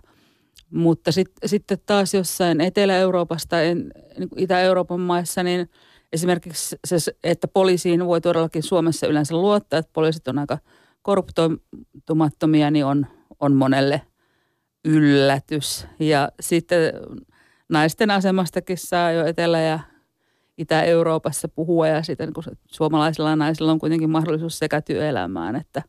Mutta 0.72 1.12
sitten 1.12 1.50
sit 1.50 1.64
taas 1.86 2.14
jossain 2.14 2.62
Etelä-Euroopassa 2.62 3.50
tai 3.50 3.76
niin 3.76 3.92
Itä-Euroopan 4.38 5.00
maissa, 5.00 5.44
niin 5.44 5.70
esimerkiksi 6.14 6.76
se, 6.86 7.12
että 7.24 7.48
poliisiin 7.48 8.06
voi 8.06 8.22
todellakin 8.22 8.64
Suomessa 8.64 9.08
yleensä 9.08 9.36
luottaa, 9.36 9.80
että 9.80 9.92
poliisit 9.94 10.28
on 10.28 10.40
aika 10.40 10.58
korruptoitumattomia, 11.02 12.72
niin 12.72 12.86
on, 12.86 13.08
on 13.40 13.56
monelle 13.56 14.02
yllätys. 14.86 15.88
Ja 16.00 16.30
sitten 16.40 16.94
naisten 17.70 18.12
asemastakin 18.12 18.78
saa 18.78 19.12
jo 19.12 19.26
Etelä- 19.26 19.62
ja 19.62 19.80
Itä-Euroopassa 20.58 21.48
puhua 21.48 21.88
ja 21.88 22.04
sitten 22.04 22.34
kun 22.34 22.44
suomalaisilla 22.66 23.36
naisilla 23.36 23.72
on 23.72 23.80
kuitenkin 23.80 24.10
mahdollisuus 24.10 24.60
sekä 24.60 24.82
työelämään 24.82 25.56
että, 25.56 25.84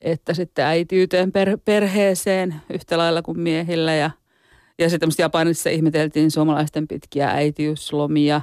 että 0.00 0.34
sitten 0.34 0.64
äitiyteen 0.64 1.32
per, 1.32 1.58
perheeseen 1.64 2.54
yhtä 2.74 2.98
lailla 2.98 3.22
kuin 3.22 3.40
miehillä 3.40 3.94
ja, 3.94 4.10
ja 4.78 4.90
sitten 4.90 5.10
Japanissa 5.18 5.70
ihmeteltiin 5.70 6.30
suomalaisten 6.30 6.88
pitkiä 6.88 7.30
äitiyslomia 7.30 8.40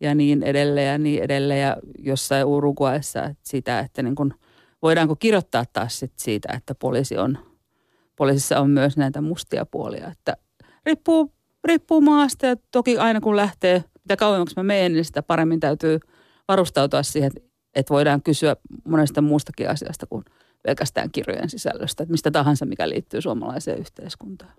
ja 0.00 0.14
niin 0.14 0.42
edelleen 0.42 0.88
ja 0.92 0.98
niin 0.98 1.22
edelleen. 1.22 1.60
Ja 1.60 1.76
jossain 1.98 2.44
Uruguayssa 2.44 3.34
sitä, 3.42 3.80
että 3.80 4.02
niin 4.02 4.14
kuin, 4.14 4.34
voidaanko 4.82 5.16
kirjoittaa 5.16 5.64
taas 5.72 5.98
sit 5.98 6.12
siitä, 6.16 6.48
että 6.52 6.74
poliisi 6.74 7.18
on, 7.18 7.38
poliisissa 8.16 8.60
on 8.60 8.70
myös 8.70 8.96
näitä 8.96 9.20
mustia 9.20 9.66
puolia. 9.66 10.08
Että 10.08 10.36
riippuu, 10.86 11.32
riippuu 11.64 12.00
maasta 12.00 12.46
ja 12.46 12.56
toki 12.72 12.98
aina 12.98 13.20
kun 13.20 13.36
lähtee, 13.36 13.84
mitä 14.04 14.16
kauemmaksi 14.16 14.56
mä 14.56 14.62
menen, 14.62 14.92
niin 14.92 15.04
sitä 15.04 15.22
paremmin 15.22 15.60
täytyy 15.60 16.00
varustautua 16.48 17.02
siihen, 17.02 17.30
että 17.74 17.94
voidaan 17.94 18.22
kysyä 18.22 18.56
monesta 18.84 19.22
muustakin 19.22 19.70
asiasta 19.70 20.06
kuin 20.06 20.24
pelkästään 20.62 21.10
kirjojen 21.10 21.50
sisällöstä, 21.50 22.02
että 22.02 22.12
mistä 22.12 22.30
tahansa, 22.30 22.66
mikä 22.66 22.88
liittyy 22.88 23.20
suomalaiseen 23.20 23.78
yhteiskuntaan 23.78 24.52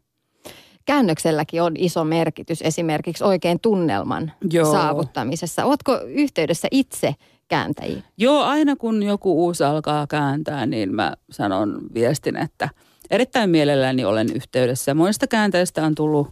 käännökselläkin 0.88 1.62
on 1.62 1.74
iso 1.78 2.04
merkitys 2.04 2.62
esimerkiksi 2.62 3.24
oikein 3.24 3.60
tunnelman 3.62 4.32
Joo. 4.52 4.72
saavuttamisessa. 4.72 5.66
Oletko 5.66 6.00
yhteydessä 6.08 6.68
itse 6.72 7.16
kääntäjiin? 7.48 8.04
Joo, 8.18 8.44
aina 8.44 8.76
kun 8.76 9.04
joku 9.04 9.46
uusi 9.46 9.64
alkaa 9.64 10.08
kääntää, 10.08 10.66
niin 10.66 10.96
mä 10.96 11.14
sanon 11.32 11.80
viestin, 11.94 12.36
että 12.38 12.70
erittäin 13.12 13.50
mielelläni 13.50 14.06
olen 14.06 14.28
yhteydessä. 14.36 14.94
Monista 14.94 15.28
kääntäjistä 15.28 15.86
on 15.86 15.96
tullut 15.96 16.28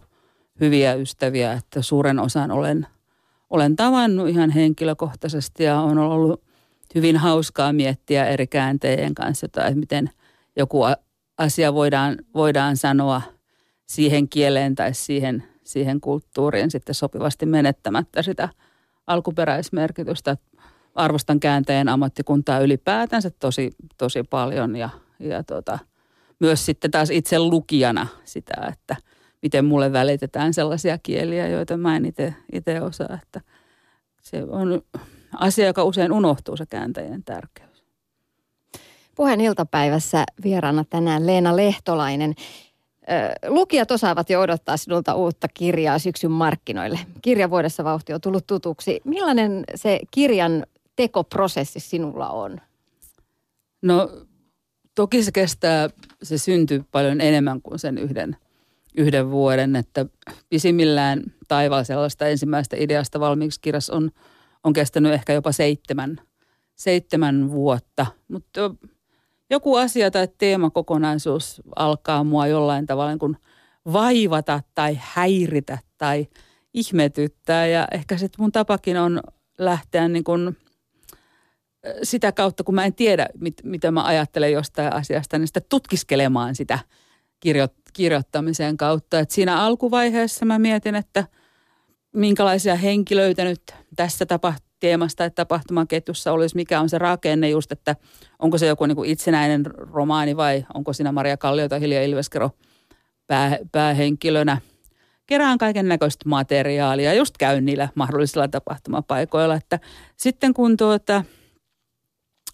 hyviä 0.60 0.94
ystäviä, 0.94 1.52
että 1.52 1.82
suuren 1.82 2.18
osan 2.18 2.50
olen, 2.50 2.86
olen 3.50 3.76
tavannut 3.76 4.28
ihan 4.28 4.50
henkilökohtaisesti 4.50 5.64
ja 5.64 5.80
on 5.80 5.98
ollut 5.98 6.42
hyvin 6.94 7.16
hauskaa 7.16 7.72
miettiä 7.72 8.26
eri 8.26 8.46
kääntäjien 8.46 9.14
kanssa, 9.14 9.46
että 9.46 9.70
miten 9.74 10.10
joku 10.56 10.80
asia 11.38 11.74
voidaan, 11.74 12.16
voidaan 12.34 12.76
sanoa– 12.76 13.22
siihen 13.86 14.28
kieleen 14.28 14.74
tai 14.74 14.94
siihen, 14.94 15.44
siihen 15.64 16.00
kulttuuriin 16.00 16.70
sitten 16.70 16.94
sopivasti 16.94 17.46
menettämättä 17.46 18.22
sitä 18.22 18.48
alkuperäismerkitystä. 19.06 20.36
Arvostan 20.94 21.40
kääntäjän 21.40 21.88
ammattikuntaa 21.88 22.58
ylipäätänsä 22.58 23.30
tosi, 23.30 23.72
tosi 23.98 24.22
paljon 24.22 24.76
ja, 24.76 24.90
ja 25.20 25.44
tota, 25.44 25.78
myös 26.40 26.66
sitten 26.66 26.90
taas 26.90 27.10
itse 27.10 27.38
lukijana 27.38 28.06
sitä, 28.24 28.54
että 28.72 28.96
miten 29.42 29.64
mulle 29.64 29.92
välitetään 29.92 30.54
sellaisia 30.54 30.98
kieliä, 31.02 31.48
joita 31.48 31.76
mä 31.76 31.96
en 31.96 32.06
itse 32.52 32.80
osaa. 32.82 33.18
Että 33.22 33.40
se 34.22 34.44
on 34.48 34.82
asia, 35.36 35.66
joka 35.66 35.84
usein 35.84 36.12
unohtuu 36.12 36.56
se 36.56 36.66
kääntäjien 36.66 37.24
tärkeys. 37.24 37.84
Puheen 39.16 39.40
iltapäivässä 39.40 40.24
vieraana 40.42 40.84
tänään 40.90 41.26
Leena 41.26 41.56
Lehtolainen. 41.56 42.34
Lukijat 43.48 43.90
osaavat 43.90 44.30
jo 44.30 44.40
odottaa 44.40 44.76
sinulta 44.76 45.14
uutta 45.14 45.48
kirjaa 45.54 45.98
syksyn 45.98 46.30
markkinoille. 46.30 46.98
Kirjavuodessa 47.22 47.84
vauhti 47.84 48.12
on 48.12 48.20
tullut 48.20 48.46
tutuksi. 48.46 49.00
Millainen 49.04 49.64
se 49.74 50.00
kirjan 50.10 50.66
tekoprosessi 50.96 51.80
sinulla 51.80 52.28
on? 52.28 52.60
No 53.82 54.10
toki 54.94 55.22
se 55.22 55.32
kestää, 55.32 55.90
se 56.22 56.38
syntyy 56.38 56.84
paljon 56.92 57.20
enemmän 57.20 57.62
kuin 57.62 57.78
sen 57.78 57.98
yhden, 57.98 58.36
yhden 58.96 59.30
vuoden, 59.30 59.76
että 59.76 60.06
pisimmillään 60.48 61.22
taivaalla 61.48 61.84
sellaista 61.84 62.26
ensimmäistä 62.28 62.76
ideasta 62.78 63.20
valmiiksi 63.20 63.60
kirjassa 63.60 63.94
on, 63.94 64.10
on 64.64 64.72
kestänyt 64.72 65.12
ehkä 65.12 65.32
jopa 65.32 65.52
seitsemän, 65.52 66.20
seitsemän 66.74 67.50
vuotta, 67.50 68.06
mutta 68.28 68.74
joku 69.50 69.76
asia 69.76 70.10
tai 70.10 70.28
teemakokonaisuus 70.38 71.62
alkaa 71.76 72.24
mua 72.24 72.46
jollain 72.46 72.86
tavalla 72.86 73.10
niin 73.10 73.18
kuin 73.18 73.36
vaivata 73.92 74.60
tai 74.74 74.98
häiritä 75.00 75.78
tai 75.98 76.26
ihmetyttää. 76.74 77.66
Ja 77.66 77.88
ehkä 77.92 78.16
sitten 78.16 78.42
mun 78.42 78.52
tapakin 78.52 78.96
on 78.96 79.20
lähteä 79.58 80.08
niin 80.08 80.24
kuin 80.24 80.56
sitä 82.02 82.32
kautta, 82.32 82.64
kun 82.64 82.74
mä 82.74 82.84
en 82.84 82.94
tiedä, 82.94 83.28
mit, 83.40 83.54
mitä 83.64 83.90
mä 83.90 84.04
ajattelen 84.04 84.52
jostain 84.52 84.92
asiasta, 84.92 85.38
niin 85.38 85.46
sitä 85.46 85.60
tutkiskelemaan 85.60 86.54
sitä 86.54 86.78
kirjo, 87.40 87.68
kirjoittamisen 87.92 88.76
kautta. 88.76 89.18
Et 89.18 89.30
siinä 89.30 89.60
alkuvaiheessa 89.62 90.44
mä 90.44 90.58
mietin, 90.58 90.94
että 90.94 91.24
minkälaisia 92.12 92.76
henkilöitä 92.76 93.44
nyt 93.44 93.62
tässä 93.96 94.26
tapahtuu 94.26 94.65
teemasta, 94.86 95.24
että 95.24 95.44
tapahtumaketjussa 95.44 96.32
olisi, 96.32 96.56
mikä 96.56 96.80
on 96.80 96.88
se 96.88 96.98
rakenne 96.98 97.48
just, 97.48 97.72
että 97.72 97.96
onko 98.38 98.58
se 98.58 98.66
joku 98.66 98.86
niin 98.86 98.96
kuin 98.96 99.10
itsenäinen 99.10 99.66
romaani 99.66 100.36
vai 100.36 100.66
onko 100.74 100.92
siinä 100.92 101.12
Maria 101.12 101.36
Kallio 101.36 101.68
tai 101.68 101.80
Hilja 101.80 102.02
Ilveskero 102.02 102.50
pää, 103.26 103.58
päähenkilönä. 103.72 104.60
Kerään 105.26 105.58
kaiken 105.58 105.88
näköistä 105.88 106.28
materiaalia, 106.28 107.14
just 107.14 107.34
käyn 107.38 107.64
niillä 107.64 107.88
mahdollisilla 107.94 108.48
tapahtumapaikoilla. 108.48 109.54
Että 109.54 109.78
sitten 110.16 110.54
kun 110.54 110.76
tuota, 110.76 111.24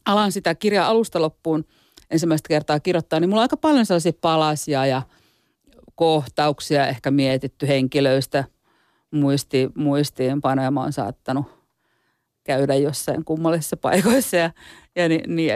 alan 0.07 0.33
sitä 0.33 0.55
kirjaa 0.55 0.88
alusta 0.88 1.23
loppuun 1.23 1.64
ensimmäistä 2.11 2.49
kertaa 2.49 2.81
kirjoittaa, 2.81 3.21
niin 3.21 3.29
mulla 3.29 3.40
on 3.40 3.45
aika 3.45 3.57
paljon 3.57 3.87
sellaisia 3.87 4.12
palasia 4.21 4.87
ja 4.87 5.03
kohtauksia 5.95 6.87
ehkä 6.87 7.11
mietitty 7.11 7.68
henkilöistä 7.68 8.45
muisti, 9.11 9.71
muistiinpanoja. 9.75 10.71
Mä 10.71 10.81
oon 10.81 10.92
saattanut 10.92 11.62
käydä 12.44 12.74
jossain 12.74 13.24
kummallisissa 13.24 13.76
paikoissa 13.76 14.37
ja, 14.37 14.50
ja 14.96 15.09
niin, 15.09 15.37
niin 15.37 15.52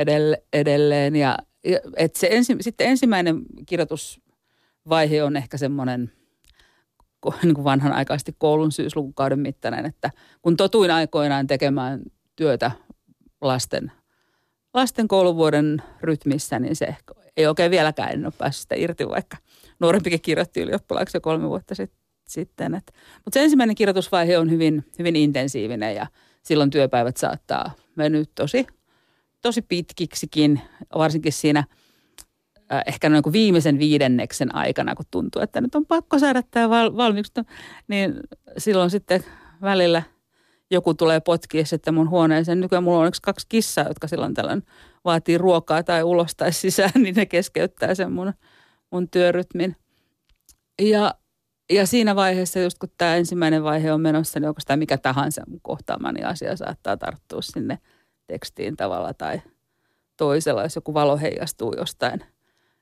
edelleen. 0.52 1.16
Ja, 1.16 1.38
ja 1.64 1.78
et 1.96 2.16
se 2.16 2.28
ensi, 2.30 2.56
sitten 2.60 2.86
ensimmäinen 2.86 3.42
kirjoitusvaihe 3.66 5.22
on 5.22 5.36
ehkä 5.36 5.56
semmoinen 5.56 6.12
niin 7.42 7.64
vanhanaikaisesti 7.64 8.34
koulun 8.38 8.72
syyslukukauden 8.72 9.38
mittainen, 9.38 9.86
että 9.86 10.10
kun 10.42 10.56
totuin 10.56 10.90
aikoinaan 10.90 11.46
tekemään 11.46 12.00
työtä 12.36 12.70
lasten, 13.40 13.92
lasten 14.74 15.08
kouluvuoden 15.08 15.82
rytmissä, 16.02 16.58
niin 16.58 16.76
se 16.76 16.84
ehkä 16.84 17.14
ei 17.36 17.46
oikein 17.46 17.70
vieläkään 17.70 18.12
en 18.12 18.26
ole 18.26 18.32
päässyt 18.38 18.62
sitä 18.62 18.74
irti, 18.74 19.08
vaikka 19.08 19.36
nuorempikin 19.80 20.20
kirjoitti 20.20 20.60
ylioppilaaksi 20.60 21.16
jo 21.16 21.20
kolme 21.20 21.48
vuotta 21.48 21.74
sitten. 22.28 22.72
Mutta 22.72 23.34
se 23.34 23.42
ensimmäinen 23.42 23.76
kirjoitusvaihe 23.76 24.38
on 24.38 24.50
hyvin, 24.50 24.84
hyvin 24.98 25.16
intensiivinen 25.16 25.94
ja– 25.94 26.06
silloin 26.46 26.70
työpäivät 26.70 27.16
saattaa 27.16 27.72
venyä 27.98 28.24
tosi, 28.34 28.66
tosi 29.42 29.62
pitkiksikin, 29.62 30.60
varsinkin 30.94 31.32
siinä 31.32 31.64
äh, 32.72 32.82
ehkä 32.86 33.08
noin 33.08 33.22
kuin 33.22 33.32
viimeisen 33.32 33.78
viidenneksen 33.78 34.54
aikana, 34.54 34.94
kun 34.94 35.04
tuntuu, 35.10 35.42
että 35.42 35.60
nyt 35.60 35.74
on 35.74 35.86
pakko 35.86 36.18
saada 36.18 36.42
tämä 36.50 36.70
val- 36.70 36.96
valmiiksi, 36.96 37.32
niin 37.88 38.20
silloin 38.58 38.90
sitten 38.90 39.24
välillä 39.62 40.02
joku 40.70 40.94
tulee 40.94 41.20
potkia 41.20 41.64
sitten 41.64 41.94
mun 41.94 42.10
huoneeseen. 42.10 42.60
Nykyään 42.60 42.84
mulla 42.84 43.04
on 43.04 43.12
kaksi 43.22 43.46
kissaa, 43.48 43.88
jotka 43.88 44.08
silloin 44.08 44.34
tällöin 44.34 44.62
vaatii 45.04 45.38
ruokaa 45.38 45.82
tai 45.82 46.02
ulos 46.02 46.34
tai 46.36 46.52
sisään, 46.52 46.90
niin 47.02 47.14
ne 47.14 47.26
keskeyttää 47.26 47.94
sen 47.94 48.12
mun, 48.12 48.32
mun 48.90 49.08
työrytmin. 49.10 49.76
Ja 50.82 51.14
ja 51.70 51.86
siinä 51.86 52.16
vaiheessa, 52.16 52.60
just 52.60 52.78
kun 52.78 52.88
tämä 52.98 53.16
ensimmäinen 53.16 53.64
vaihe 53.64 53.92
on 53.92 54.00
menossa, 54.00 54.40
niin 54.40 54.48
oikeastaan 54.48 54.78
mikä 54.78 54.98
tahansa 54.98 55.42
kohtaamani 55.62 56.22
asia 56.24 56.56
saattaa 56.56 56.96
tarttua 56.96 57.42
sinne 57.42 57.78
tekstiin 58.26 58.76
tavalla 58.76 59.14
tai 59.14 59.42
toisella, 60.16 60.62
jos 60.62 60.76
joku 60.76 60.94
valo 60.94 61.16
heijastuu 61.16 61.74
jostain, 61.76 62.24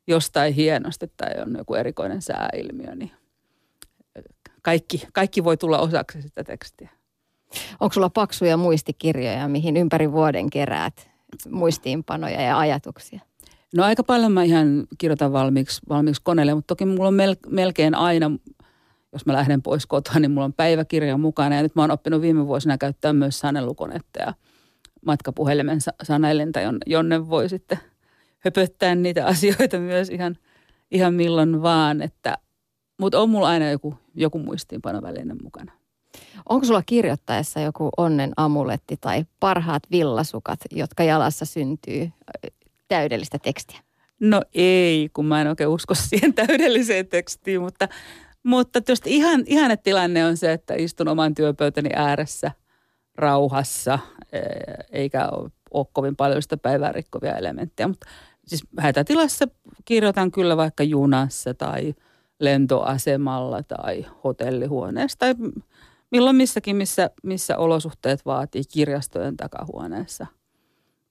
jostain 0.06 0.54
hienosti 0.54 1.12
tai 1.16 1.30
on 1.42 1.54
joku 1.58 1.74
erikoinen 1.74 2.22
sääilmiö, 2.22 2.94
niin 2.94 3.10
kaikki, 4.62 5.08
kaikki 5.12 5.44
voi 5.44 5.56
tulla 5.56 5.78
osaksi 5.78 6.22
sitä 6.22 6.44
tekstiä. 6.44 6.90
Onko 7.80 7.92
sulla 7.92 8.10
paksuja 8.10 8.56
muistikirjoja, 8.56 9.48
mihin 9.48 9.76
ympäri 9.76 10.12
vuoden 10.12 10.50
keräät 10.50 11.10
muistiinpanoja 11.50 12.40
ja 12.40 12.58
ajatuksia? 12.58 13.20
No 13.76 13.84
aika 13.84 14.02
paljon 14.02 14.32
mä 14.32 14.42
ihan 14.42 14.86
kirjoitan 14.98 15.32
valmiiksi, 15.32 15.82
valmiiksi 15.88 16.22
koneelle, 16.24 16.54
mutta 16.54 16.74
toki 16.74 16.84
mulla 16.84 17.08
on 17.08 17.14
melkein 17.48 17.94
aina 17.94 18.30
jos 19.14 19.26
mä 19.26 19.32
lähden 19.32 19.62
pois 19.62 19.86
kotoa, 19.86 20.18
niin 20.18 20.30
mulla 20.30 20.44
on 20.44 20.52
päiväkirja 20.52 21.16
mukana. 21.16 21.56
Ja 21.56 21.62
nyt 21.62 21.74
mä 21.74 21.82
oon 21.82 21.90
oppinut 21.90 22.20
viime 22.20 22.46
vuosina 22.46 22.78
käyttää 22.78 23.12
myös 23.12 23.38
sanelukonetta 23.38 24.20
ja 24.20 24.34
matkapuhelimen 25.06 25.78
sanailinta, 26.02 26.60
jonne 26.86 27.28
voi 27.28 27.48
sitten 27.48 27.78
höpöttää 28.38 28.94
niitä 28.94 29.26
asioita 29.34 29.78
myös 29.78 30.10
ihan, 30.10 30.36
ihan 30.90 31.14
milloin 31.14 31.62
vaan. 31.62 32.02
Että, 32.02 32.38
mutta 32.98 33.20
on 33.20 33.30
mulla 33.30 33.48
aina 33.48 33.70
joku, 33.70 33.94
joku 34.14 34.38
muistiinpanoväline 34.38 35.34
mukana. 35.42 35.72
Onko 36.48 36.66
sulla 36.66 36.82
kirjoittaessa 36.86 37.60
joku 37.60 37.90
onnen 37.96 38.32
amuletti 38.36 38.96
tai 39.00 39.24
parhaat 39.40 39.82
villasukat, 39.90 40.60
jotka 40.70 41.04
jalassa 41.04 41.44
syntyy 41.44 42.10
täydellistä 42.88 43.38
tekstiä? 43.38 43.78
No 44.20 44.42
ei, 44.54 45.08
kun 45.12 45.26
mä 45.26 45.40
en 45.40 45.48
oikein 45.48 45.68
usko 45.68 45.94
siihen 46.08 46.34
täydelliseen 46.34 47.06
tekstiin, 47.06 47.60
mutta 47.60 47.88
mutta 48.44 48.80
tietysti 48.80 49.16
ihan, 49.16 49.42
ihana 49.46 49.76
tilanne 49.76 50.24
on 50.24 50.36
se, 50.36 50.52
että 50.52 50.74
istun 50.74 51.08
oman 51.08 51.34
työpöytäni 51.34 51.90
ääressä 51.96 52.50
rauhassa, 53.14 53.98
e, 54.32 54.40
eikä 54.90 55.28
ole, 55.28 55.86
kovin 55.92 56.16
paljon 56.16 56.42
sitä 56.42 56.56
päivää 56.56 56.92
rikkovia 56.92 57.36
elementtejä. 57.36 57.88
Mutta 57.88 58.06
siis 58.46 58.64
hätätilassa 58.78 59.44
kirjoitan 59.84 60.30
kyllä 60.30 60.56
vaikka 60.56 60.82
junassa 60.82 61.54
tai 61.54 61.94
lentoasemalla 62.40 63.62
tai 63.62 64.06
hotellihuoneessa 64.24 65.18
tai 65.18 65.34
milloin 66.10 66.36
missäkin, 66.36 66.76
missä, 66.76 67.10
missä 67.22 67.58
olosuhteet 67.58 68.26
vaatii 68.26 68.62
kirjastojen 68.72 69.36
takahuoneessa 69.36 70.26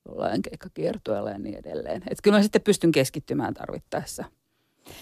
jollain 0.07 0.41
keikkakiertueella 0.41 1.31
ja 1.31 1.39
niin 1.39 1.55
edelleen. 1.55 1.97
Että 1.97 2.21
kyllä 2.23 2.37
mä 2.37 2.43
sitten 2.43 2.61
pystyn 2.61 2.91
keskittymään 2.91 3.53
tarvittaessa 3.53 4.23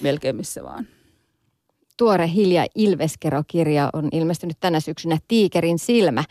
melkein 0.02 0.36
missä 0.36 0.63
vaan. 0.63 0.88
Tuore 2.02 2.32
Hilja 2.32 2.66
Ilveskero-kirja 2.76 3.90
on 3.94 4.10
ilmestynyt 4.12 4.58
tänä 4.60 4.80
syksynä 4.80 5.18
Tiikerin 5.28 5.80
silmä. 5.80 6.24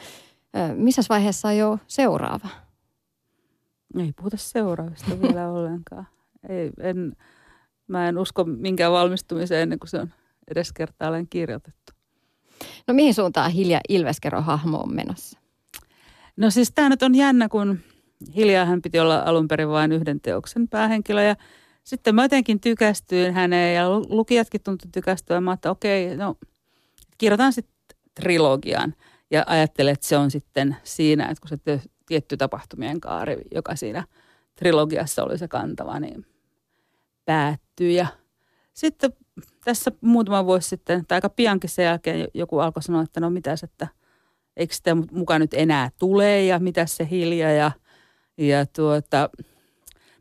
Missä 0.75 1.03
vaiheessa 1.09 1.49
on 1.49 1.57
jo 1.57 1.79
seuraava? 1.87 2.49
Ei 3.99 4.13
puhuta 4.13 4.37
seuraavista 4.37 5.23
vielä 5.23 5.49
ollenkaan. 5.53 6.07
Ei, 6.49 6.71
en, 6.81 7.17
mä 7.87 8.09
en 8.09 8.19
usko 8.19 8.45
minkään 8.45 8.93
valmistumiseen 8.93 9.63
ennen 9.63 9.79
kuin 9.79 9.89
se 9.89 9.99
on 9.99 10.11
edes 10.51 10.73
kertaalleen 10.73 11.29
kirjoitettu. 11.29 11.93
No 12.87 12.95
mihin 12.95 13.15
suuntaan 13.15 13.51
Hilja 13.51 13.81
Ilveskero 13.89 14.43
hahmo 14.43 14.79
on 14.79 14.95
menossa? 14.95 15.39
No 16.37 16.51
siis 16.51 16.73
tämä 16.73 16.89
nyt 16.89 17.03
on 17.03 17.15
jännä, 17.15 17.49
kun 17.49 17.79
Hiljaa 18.37 18.65
hän 18.65 18.83
piti 18.83 19.01
olla 19.01 19.19
alun 19.19 19.49
perin 19.49 19.69
vain 19.69 19.93
yhden 19.93 20.21
teoksen 20.21 20.69
päähenkilö 20.69 21.23
ja 21.23 21.37
sitten 21.85 22.15
mä 22.15 22.25
jotenkin 22.25 22.61
tykästyin 22.61 23.35
häneen 23.35 23.77
ja 23.77 23.91
lukijatkin 23.91 24.61
tuntui 24.63 24.91
tykästyä. 24.93 25.41
Mä 25.41 25.53
että 25.53 25.71
okei, 25.71 26.17
no 26.17 26.37
kirjoitan 27.19 27.53
sitten 27.53 27.99
trilogian 28.15 28.95
ja 29.31 29.45
ajattelen, 29.47 29.93
että 29.93 30.07
se 30.07 30.17
on 30.17 30.31
sitten 30.31 30.77
siinä, 30.83 31.25
että 31.29 31.41
kun 31.41 31.49
se 31.49 31.89
tietty 32.07 32.37
tapahtumien 32.37 33.01
kaari, 33.01 33.37
joka 33.55 33.77
siinä 33.77 34.05
trilogiassa 34.57 35.25
oli 35.25 35.39
se 35.39 35.49
kantava, 35.49 36.01
niin 36.01 36.27
päättyy. 37.25 37.91
Ja 37.91 38.07
sitten 38.73 39.13
tässä 39.65 39.93
muutama 40.01 40.47
vuosi 40.47 40.69
sitten, 40.69 41.07
tai 41.07 41.17
aika 41.17 41.29
piankin 41.29 41.71
sen 41.71 41.85
jälkeen 41.85 42.29
joku 42.35 42.59
alkoi 42.59 42.83
sanoa, 42.83 43.03
että 43.03 43.21
no 43.21 43.31
mitäs, 43.31 43.63
että 43.63 43.89
eikö 44.57 44.75
sitä 44.75 44.95
mukaan 44.95 45.41
nyt 45.41 45.55
enää 45.55 45.91
tule 45.99 46.45
ja 46.45 46.59
mitä 46.59 46.87
se 46.87 47.09
hilja 47.11 47.53
ja, 47.53 47.71
ja 48.39 48.67
tuota, 48.67 49.31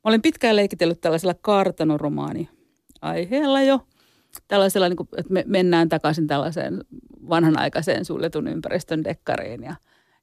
mä 0.09 0.11
olin 0.11 0.21
pitkään 0.21 0.55
leikitellyt 0.55 1.01
tällaisella 1.01 1.33
kartanoromaani 1.41 2.49
aiheella 3.01 3.61
jo. 3.61 3.79
Tällaisella, 4.47 4.89
niin 4.89 4.97
kuin, 4.97 5.07
että 5.17 5.33
me 5.33 5.43
mennään 5.47 5.89
takaisin 5.89 6.27
tällaiseen 6.27 6.83
vanhanaikaiseen 7.29 8.05
suljetun 8.05 8.47
ympäristön 8.47 9.03
dekkariin 9.03 9.63
ja, 9.63 9.75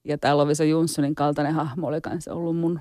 ja 0.05 0.19
tämä 0.19 0.37
Lovisa 0.37 0.65
Jonssonin 0.65 1.15
kaltainen 1.15 1.55
hahmo 1.55 1.87
oli 1.87 2.01
kanssa 2.01 2.35
ollut 2.35 2.57
mun, 2.57 2.81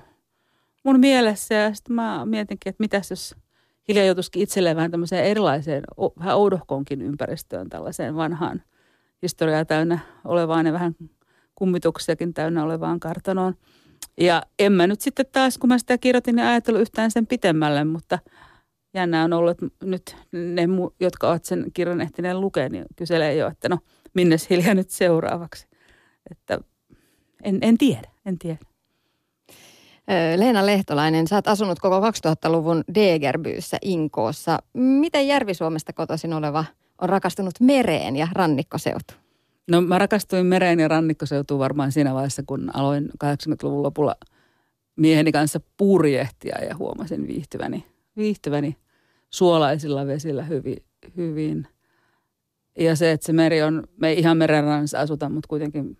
mun 0.84 1.00
mielessä 1.00 1.54
ja 1.54 1.74
sitten 1.74 1.94
mä 1.94 2.26
mietinkin, 2.26 2.70
että 2.70 2.82
mitäs 2.82 3.10
jos– 3.10 3.34
hiljaa 3.88 4.06
joutuisikin 4.06 4.42
itselleen 4.42 4.76
vähän 4.76 4.90
tämmöiseen 4.90 5.24
erilaiseen, 5.24 5.82
vähän 6.18 6.36
oudohkonkin 6.36 7.02
ympäristöön, 7.02 7.68
tällaiseen 7.68 8.16
vanhaan 8.16 8.62
historiaa 9.22 9.64
täynnä 9.64 9.98
olevaan 10.24 10.66
ja 10.66 10.72
vähän 10.72 10.96
kummituksiakin 11.54 12.34
täynnä 12.34 12.64
olevaan 12.64 13.00
kartanoon. 13.00 13.54
Ja 14.20 14.42
en 14.58 14.72
mä 14.72 14.86
nyt 14.86 15.00
sitten 15.00 15.26
taas, 15.32 15.58
kun 15.58 15.68
mä 15.68 15.78
sitä 15.78 15.98
kirjoitin, 15.98 16.36
niin 16.36 16.46
ajatellut 16.46 16.82
yhtään 16.82 17.10
sen 17.10 17.26
pitemmälle, 17.26 17.84
mutta 17.84 18.18
jännää 18.94 19.24
on 19.24 19.32
ollut, 19.32 19.50
että 19.50 19.66
nyt 19.86 20.16
ne, 20.32 20.62
jotka 21.00 21.28
ovat 21.28 21.44
sen 21.44 21.66
kirjan 21.74 22.00
ehtineen 22.00 22.40
lukea, 22.40 22.68
niin 22.68 22.84
kyselee 22.96 23.34
jo, 23.34 23.48
että 23.48 23.68
no 23.68 23.78
minnes 24.14 24.50
hiljaa 24.50 24.74
nyt 24.74 24.90
seuraavaksi. 24.90 25.66
Että 26.30 26.58
en, 27.42 27.58
en 27.62 27.78
tiedä, 27.78 28.08
en 28.26 28.38
tiedä. 28.38 28.58
Leena 30.36 30.66
Lehtolainen, 30.66 31.26
sä 31.26 31.36
oot 31.36 31.48
asunut 31.48 31.78
koko 31.78 32.00
2000-luvun 32.00 32.84
Degerbyyssä 32.94 33.78
Inkoossa. 33.82 34.58
Miten 34.74 35.28
Järvi-Suomesta 35.28 35.92
kotoisin 35.92 36.32
oleva 36.32 36.64
on 37.00 37.08
rakastunut 37.08 37.54
mereen 37.60 38.16
ja 38.16 38.28
rannikkoseutu? 38.32 39.14
No 39.70 39.80
mä 39.80 39.98
rakastuin 39.98 40.46
mereen 40.46 40.80
ja 40.80 40.88
rannikkoseutuun 40.88 41.60
varmaan 41.60 41.92
siinä 41.92 42.14
vaiheessa, 42.14 42.42
kun 42.46 42.70
aloin 42.74 43.08
80-luvun 43.24 43.82
lopulla 43.82 44.16
mieheni 44.96 45.32
kanssa 45.32 45.60
purjehtia 45.76 46.64
ja 46.64 46.76
huomasin 46.76 47.26
viihtyväni, 47.26 47.86
viihtyväni 48.16 48.76
suolaisilla 49.30 50.06
vesillä 50.06 50.42
hyvin, 50.42 50.84
hyvin. 51.16 51.66
Ja 52.78 52.96
se, 52.96 53.12
että 53.12 53.26
se 53.26 53.32
meri 53.32 53.62
on, 53.62 53.84
me 53.96 54.08
ei 54.08 54.18
ihan 54.18 54.36
merenrannassa 54.36 55.00
asuta, 55.00 55.28
mutta 55.28 55.48
kuitenkin 55.48 55.98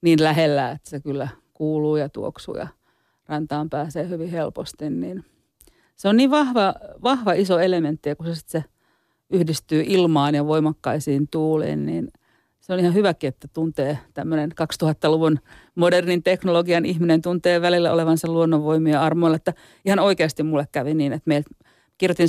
niin 0.00 0.22
lähellä, 0.22 0.70
että 0.70 0.90
se 0.90 1.00
kyllä 1.00 1.28
kuuluu 1.54 1.96
ja 1.96 2.08
tuoksuu 2.08 2.56
ja– 2.56 2.68
rantaan 3.28 3.70
pääsee 3.70 4.08
hyvin 4.08 4.30
helposti, 4.30 4.90
niin 4.90 5.24
se 5.96 6.08
on 6.08 6.16
niin 6.16 6.30
vahva, 6.30 6.74
vahva 7.02 7.32
iso 7.32 7.58
elementti, 7.58 8.08
ja 8.08 8.16
kun 8.16 8.26
se, 8.26 8.42
se 8.46 8.64
yhdistyy 9.30 9.84
ilmaan 9.86 10.34
ja 10.34 10.46
voimakkaisiin 10.46 11.28
tuuliin, 11.30 11.86
niin 11.86 12.12
se 12.64 12.72
on 12.72 12.78
ihan 12.78 12.94
hyväkin, 12.94 13.28
että 13.28 13.48
tuntee 13.48 13.98
tämmöinen 14.14 14.52
2000-luvun 14.52 15.38
modernin 15.74 16.22
teknologian 16.22 16.84
ihminen 16.84 17.22
tuntee 17.22 17.62
välillä 17.62 17.92
olevansa 17.92 18.28
luonnonvoimia 18.28 19.02
armoilla, 19.02 19.36
että 19.36 19.54
ihan 19.84 19.98
oikeasti 19.98 20.42
mulle 20.42 20.66
kävi 20.72 20.94
niin, 20.94 21.12
että 21.12 21.28
meiltä 21.28 21.50
kirjoitin 21.98 22.28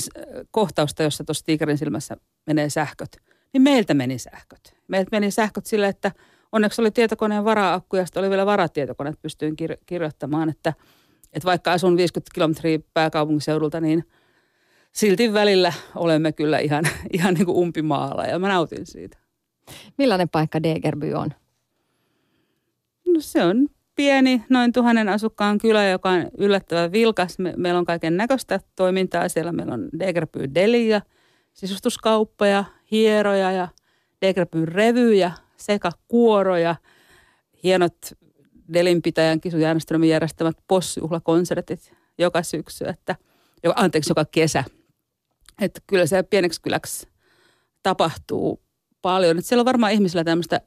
kohtausta, 0.52 1.04
jossa 1.04 1.24
tuossa 1.24 1.46
tiikerin 1.46 1.78
silmässä 1.78 2.18
menee 2.48 2.70
sähköt, 2.70 3.18
niin 3.54 3.62
meiltä 3.62 3.94
meni 3.94 4.20
sähköt. 4.20 4.76
Meiltä 4.88 5.10
meni 5.12 5.32
sähköt 5.32 5.66
sille, 5.66 5.88
että– 5.88 6.12
onneksi 6.56 6.82
oli 6.82 6.92
tietokoneen 6.92 7.46
vara-akku 7.46 7.96
ja 7.96 8.06
sitten 8.06 8.22
oli 8.22 8.30
vielä 8.30 8.46
varatietokone, 8.46 9.10
että 9.10 9.22
pystyin 9.22 9.56
kir- 9.62 9.78
kirjoittamaan, 9.86 10.50
että, 10.50 10.74
että 11.34 11.46
vaikka 11.46 11.72
asun 11.72 11.98
50 11.98 12.34
kilometriä 12.34 12.80
pääkaupunkiseudulta, 12.94 13.82
niin 13.82 14.04
silti 14.92 15.34
välillä 15.34 15.74
olemme 15.96 16.32
kyllä 16.32 16.60
ihan, 16.60 16.84
ihan 17.14 17.34
niin 17.34 17.46
kuin 17.46 17.58
umpimaalla 17.58 18.26
ja 18.26 18.40
mä 18.40 18.48
nautin 18.48 18.86
siitä. 18.86 19.18
Millainen 19.98 20.30
paikka 20.30 20.64
Degerby 20.64 21.14
on? 21.14 21.30
No 23.08 23.22
se 23.22 23.44
on 23.44 23.68
pieni, 23.96 24.44
noin 24.50 24.74
tuhannen 24.74 25.10
asukkaan 25.10 25.58
kylä, 25.58 25.88
joka 25.88 26.10
on 26.10 26.28
yllättävän 26.38 26.92
vilkas. 26.92 27.40
Me, 27.40 27.54
meillä 27.58 27.80
on 27.80 27.86
kaiken 27.86 28.18
näköistä 28.18 28.60
toimintaa. 28.76 29.30
Siellä 29.30 29.52
meillä 29.52 29.74
on 29.74 29.90
Degerby 30.00 30.54
Deli 30.56 30.88
ja 30.88 31.02
sisustuskauppoja, 31.54 32.64
hieroja 32.92 33.52
ja 33.52 33.68
Degerby 34.22 34.66
revyjä, 34.66 35.32
sekä 35.58 35.90
kuoroja, 36.08 36.76
hienot 37.64 37.98
Delinpitäjän 38.74 39.42
Kisu 39.42 39.58
Järjestelmän 39.58 40.08
järjestämät 40.08 40.58
possujuhlakonsertit 40.68 41.94
joka 42.18 42.44
syksy, 42.44 42.86
että, 42.88 43.16
anteeksi, 43.76 44.12
joka 44.12 44.26
kesä. 44.26 44.64
Että 45.62 45.82
kyllä 45.88 46.06
se 46.06 46.24
pieneksi 46.24 46.62
kyläksi 46.62 47.08
tapahtuu 47.84 48.65
paljon. 49.06 49.38
Että 49.38 49.50
siellä 49.50 49.62
on 49.62 49.66
varmaan 49.66 49.92
ihmisillä 49.92 50.24
tämmöistä 50.24 50.62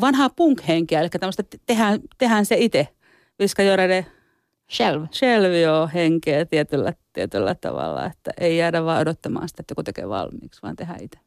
vanhaa 0.00 0.30
punk-henkeä, 0.30 1.00
eli 1.00 1.08
tämmöistä 1.08 1.42
tehdään, 1.66 2.00
tehdään 2.18 2.46
se 2.46 2.56
itse. 2.58 2.88
Viska 3.38 3.62
Jorede 3.62 4.06
Shelv. 4.70 5.04
Shelv, 5.12 5.52
joo, 5.62 5.90
henkeä 5.94 6.44
tietyllä, 6.44 6.92
tietyllä 7.12 7.54
tavalla, 7.54 8.06
että 8.06 8.30
ei 8.40 8.56
jäädä 8.56 8.84
vaan 8.84 9.00
odottamaan 9.00 9.48
sitä, 9.48 9.60
että 9.60 9.72
joku 9.72 9.82
tekee 9.82 10.08
valmiiksi, 10.08 10.62
vaan 10.62 10.76
tehdään 10.76 11.02
itse 11.02 11.18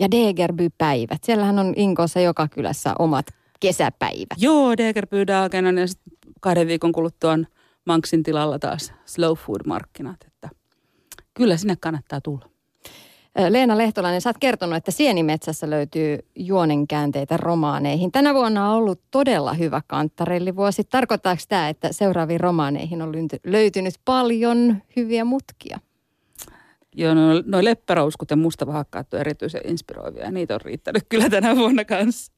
ja 0.00 0.10
Degerby-päivät. 0.10 1.24
Siellähän 1.24 1.58
on 1.58 1.72
Inkoossa 1.76 2.20
joka 2.20 2.48
kylässä 2.48 2.94
omat 2.98 3.26
kesäpäivät. 3.60 4.38
Joo, 4.38 4.76
Degerby-dagen 4.76 5.66
on 5.66 5.78
ja 5.78 5.86
sitten 5.86 6.12
kahden 6.40 6.66
viikon 6.66 6.92
kuluttua 6.92 7.32
on 7.32 7.46
Manksin 7.84 8.22
tilalla 8.22 8.58
taas 8.58 8.92
slow 9.04 9.32
food-markkinat. 9.32 10.16
Että 10.26 10.48
kyllä 11.34 11.56
sinne 11.56 11.76
kannattaa 11.76 12.20
tulla. 12.20 12.51
Leena 13.48 13.78
Lehtolainen, 13.78 14.20
sä 14.20 14.28
oot 14.28 14.38
kertonut, 14.40 14.76
että 14.76 14.90
Sienimetsässä 14.90 15.70
löytyy 15.70 16.18
juonenkäänteitä 16.36 17.36
romaaneihin. 17.36 18.12
Tänä 18.12 18.34
vuonna 18.34 18.70
on 18.70 18.76
ollut 18.76 19.00
todella 19.10 19.54
hyvä 19.54 19.82
kanttarellivuosi. 19.86 20.84
Tarkoittaako 20.84 21.42
tämä, 21.48 21.68
että 21.68 21.92
seuraaviin 21.92 22.40
romaaneihin 22.40 23.02
on 23.02 23.12
löytynyt 23.44 23.94
paljon 24.04 24.82
hyviä 24.96 25.24
mutkia? 25.24 25.80
Joo, 26.94 27.14
no, 27.14 27.20
no 27.46 27.64
leppärouskut 27.64 28.30
ja 28.30 28.36
mustavahakkaat 28.36 29.14
on 29.14 29.20
erityisen 29.20 29.60
inspiroivia. 29.64 30.30
Niitä 30.30 30.54
on 30.54 30.60
riittänyt 30.60 31.04
kyllä 31.08 31.30
tänä 31.30 31.56
vuonna 31.56 31.84
kanssa. 31.84 32.32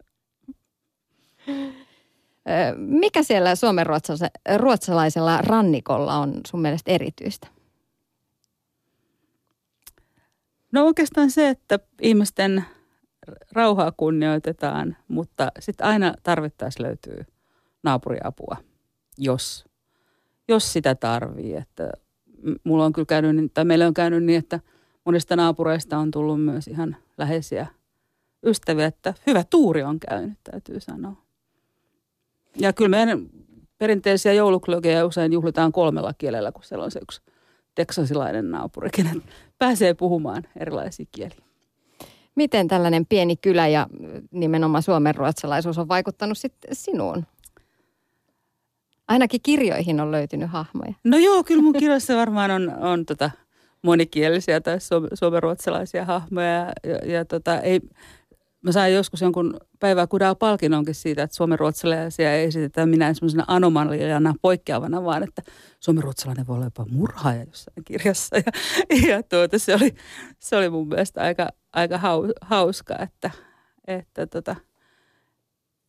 Mikä 2.77 3.23
siellä 3.23 3.55
Suomen 3.55 3.87
ruotsalaisella 4.57 5.39
rannikolla 5.39 6.19
on 6.19 6.41
sun 6.47 6.61
mielestä 6.61 6.93
erityistä? 6.93 7.54
No 10.75 10.87
oikeastaan 10.87 11.31
se, 11.31 11.49
että 11.49 11.79
ihmisten 12.03 12.65
rauhaa 13.53 13.93
kunnioitetaan, 13.97 14.97
mutta 15.09 15.53
sitten 15.59 15.87
aina 15.87 16.15
tarvittaessa 16.23 16.83
löytyy 16.83 17.25
naapuriapua, 17.83 18.57
jos, 19.19 19.65
jos 20.49 20.73
sitä 20.73 20.95
tarvii. 20.95 21.57
Että 21.57 21.91
mulla 22.65 22.85
on 22.85 22.93
kyllä 22.93 23.07
käynyt, 23.07 23.37
niin, 23.37 23.51
tai 23.51 23.65
meillä 23.65 23.87
on 23.87 23.95
käynyt 23.95 24.25
niin, 24.25 24.39
että 24.39 24.61
monista 25.05 25.37
naapureista 25.37 25.99
on 25.99 26.11
tullut 26.11 26.45
myös 26.45 26.69
ihan 26.69 26.97
läheisiä 27.19 27.67
ystäviä, 28.47 28.87
että 28.87 29.15
hyvä 29.27 29.45
tuuri 29.51 29.83
on 29.83 30.01
käynyt, 30.01 30.39
täytyy 30.51 30.81
sanoa. 30.81 31.17
Ja 32.57 32.73
kyllä 32.73 32.91
meidän 32.91 33.27
perinteisiä 33.79 34.33
jouluklögejä 34.33 35.05
usein 35.05 35.33
juhlitaan 35.33 35.73
kolmella 35.73 36.15
kielellä, 36.19 36.53
kun 36.53 36.65
siellä 36.65 36.85
on 36.85 36.91
se 36.91 37.01
yksi 37.03 37.23
teksasilainen 37.75 38.51
naapuri, 38.51 38.91
kenet 38.91 39.23
pääsee 39.59 39.95
puhumaan 39.95 40.43
erilaisia 40.57 41.07
kieliä. 41.13 41.45
Miten 42.35 42.69
tällainen 42.69 43.07
pieni 43.07 43.37
kylä 43.37 43.69
ja 43.69 43.87
nimenomaan 44.31 44.83
suomenruotsalaisuus 44.83 45.79
on 45.79 45.89
vaikuttanut 45.89 46.39
sitten 46.39 46.77
sinuun? 46.77 47.27
Ainakin 49.09 49.41
kirjoihin 49.43 50.01
on 50.01 50.13
löytynyt 50.13 50.51
hahmoja. 50.51 50.95
No 51.05 51.19
joo, 51.19 51.45
kyllä 51.45 51.63
mun 51.63 51.73
kirjoissa 51.73 52.17
varmaan 52.17 52.51
on, 52.51 52.71
on 52.81 53.07
tota 53.07 53.31
monikielisiä 53.83 54.61
tai 54.61 54.79
suomenruotsalaisia 55.15 56.05
hahmoja. 56.05 56.49
Ja, 56.49 56.73
ja, 56.85 57.13
ja 57.13 57.25
tota, 57.25 57.61
ei, 57.61 57.81
mä 58.65 58.73
sain 58.73 58.95
joskus 58.95 59.21
jonkun 59.21 59.61
päivää 59.81 60.07
kudaa 60.07 60.35
palkinnonkin 60.35 60.95
siitä, 60.95 61.23
että 61.23 61.37
suomenruotsalaisia 61.37 62.35
ei 62.35 62.45
esitetä 62.45 62.87
minä 62.87 63.15
semmoisena 63.15 63.45
anomaliana 63.47 64.35
poikkeavana, 64.43 65.05
vaan 65.05 65.23
että 65.23 65.43
suomenruotsalainen 65.81 66.47
voi 66.47 66.57
olla 66.57 66.67
jopa 66.67 66.87
murhaaja 66.91 67.45
jossain 67.45 67.85
kirjassa. 67.85 68.37
Ja, 68.47 69.09
ja 69.09 69.23
tuota, 69.23 69.59
se, 69.59 69.75
oli, 69.75 69.95
se 70.39 70.57
oli 70.57 70.71
mun 70.71 70.89
mielestä 70.89 71.23
aika, 71.23 71.49
aika 71.73 72.01
hauska, 72.41 72.97
että, 72.99 73.31
että 73.87 74.27
tota, 74.27 74.57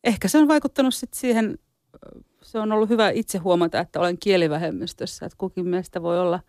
ehkä 0.04 0.28
se 0.28 0.38
on 0.38 0.48
vaikuttanut 0.48 0.94
sitten 0.94 1.20
siihen, 1.20 1.58
se 2.42 2.58
on 2.58 2.72
ollut 2.72 2.88
hyvä 2.88 3.10
itse 3.10 3.38
huomata, 3.38 3.80
että 3.80 4.00
olen 4.00 4.18
kielivähemmistössä, 4.18 5.26
että 5.26 5.36
kukin 5.38 5.68
meistä 5.68 6.02
voi 6.02 6.20
olla 6.20 6.40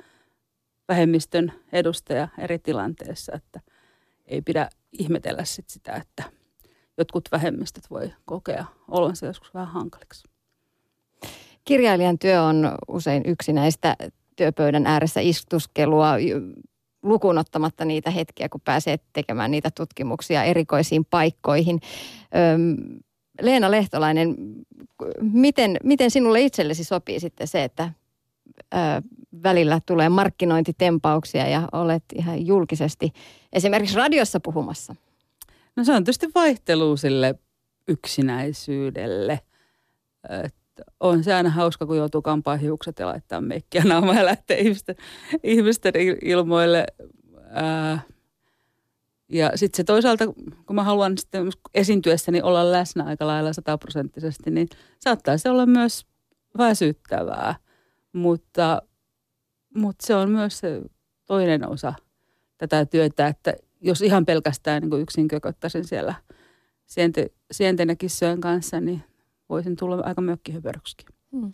vähemmistön 0.88 1.54
edustaja 1.72 2.28
eri 2.38 2.60
tilanteessa, 2.60 3.32
että 3.36 3.60
ei 4.28 4.42
pidä 4.42 4.70
ihmetellä 4.92 5.46
sit 5.46 5.70
sitä, 5.70 5.94
että 5.94 6.24
jotkut 6.98 7.30
vähemmistöt 7.32 7.84
voi 7.90 8.14
kokea 8.26 8.66
olonsa 8.88 9.26
joskus 9.26 9.54
vähän 9.54 9.68
hankaliksi. 9.68 10.28
Kirjailijan 11.66 12.20
työ 12.20 12.44
on 12.44 12.72
usein 12.88 13.24
yksi 13.26 13.54
näistä 13.54 13.96
työpöydän 14.36 14.86
ääressä 14.86 15.20
istuskelua 15.22 16.14
lukuun 17.04 17.38
ottamatta 17.38 17.86
niitä 17.86 18.12
hetkiä, 18.12 18.50
kun 18.50 18.62
pääsee 18.62 18.98
tekemään 19.14 19.52
niitä 19.52 19.70
tutkimuksia 19.76 20.44
erikoisiin 20.44 21.06
paikkoihin. 21.06 21.80
Öm, 22.54 23.00
Leena 23.42 23.72
Lehtolainen, 23.72 24.36
miten, 25.22 25.78
miten 25.84 26.12
sinulle 26.12 26.42
itsellesi 26.42 26.84
sopii 26.84 27.20
sitten 27.20 27.48
se, 27.48 27.64
että 27.64 27.92
välillä 29.44 29.80
tulee 29.86 30.10
markkinointitempauksia 30.10 31.48
ja 31.48 31.68
olet 31.72 32.04
ihan 32.16 32.46
julkisesti 32.46 33.12
esimerkiksi 33.54 33.96
radiossa 33.96 34.40
puhumassa? 34.40 34.96
No 35.76 35.84
se 35.84 35.94
on 35.94 36.04
tietysti 36.04 36.28
vaihtelu 36.36 36.98
sille 36.98 37.36
yksinäisyydelle. 37.88 39.40
Et 40.44 40.56
on 41.00 41.24
se 41.24 41.34
aina 41.34 41.50
hauska, 41.50 41.86
kun 41.86 41.98
joutuu 41.98 42.22
kampaa 42.22 42.58
hiukset 42.58 43.00
ja 43.00 43.08
laittaa 43.08 43.42
meikkiä 43.42 43.84
naamaa 43.84 44.16
ja 44.16 44.26
lähtee 44.26 44.60
ihmisten, 44.60 44.96
ihmisten 45.44 45.94
ilmoille. 46.22 46.86
Ää, 47.50 48.00
ja 49.30 49.52
sitten 49.56 49.78
se 49.78 49.84
toisaalta, 49.84 50.26
kun 50.66 50.76
mä 50.76 50.84
haluan 50.84 51.18
sitten 51.18 51.50
esiintyessäni 51.74 52.42
olla 52.42 52.72
läsnä 52.72 53.04
aika 53.04 53.28
lailla 53.28 53.54
sataprosenttisesti, 53.54 54.52
niin 54.52 54.68
saattaa 55.00 55.38
se 55.38 55.50
olla 55.50 55.66
myös 55.66 56.06
väsyttävää. 56.58 57.56
Mutta, 58.14 58.82
mutta 59.76 60.08
se 60.08 60.16
on 60.16 60.32
myös 60.32 60.60
se 60.60 60.82
toinen 61.26 61.70
osa 61.70 61.94
tätä 62.58 62.86
työtä, 62.86 63.28
että 63.28 63.54
jos 63.82 64.02
ihan 64.02 64.26
pelkästään 64.26 64.84
niin 64.84 65.02
yksin 65.02 65.28
kököttäisin 65.28 65.86
siellä 65.86 66.16
siente, 66.86 67.32
sienten 67.52 67.90
ja 67.90 67.96
kissojen 67.96 68.42
kanssa, 68.42 68.80
niin 68.80 69.04
voisin 69.50 69.76
tulla 69.76 70.04
aika 70.06 70.22
mökkihöpöröksikin. 70.22 71.16
Hmm. 71.32 71.54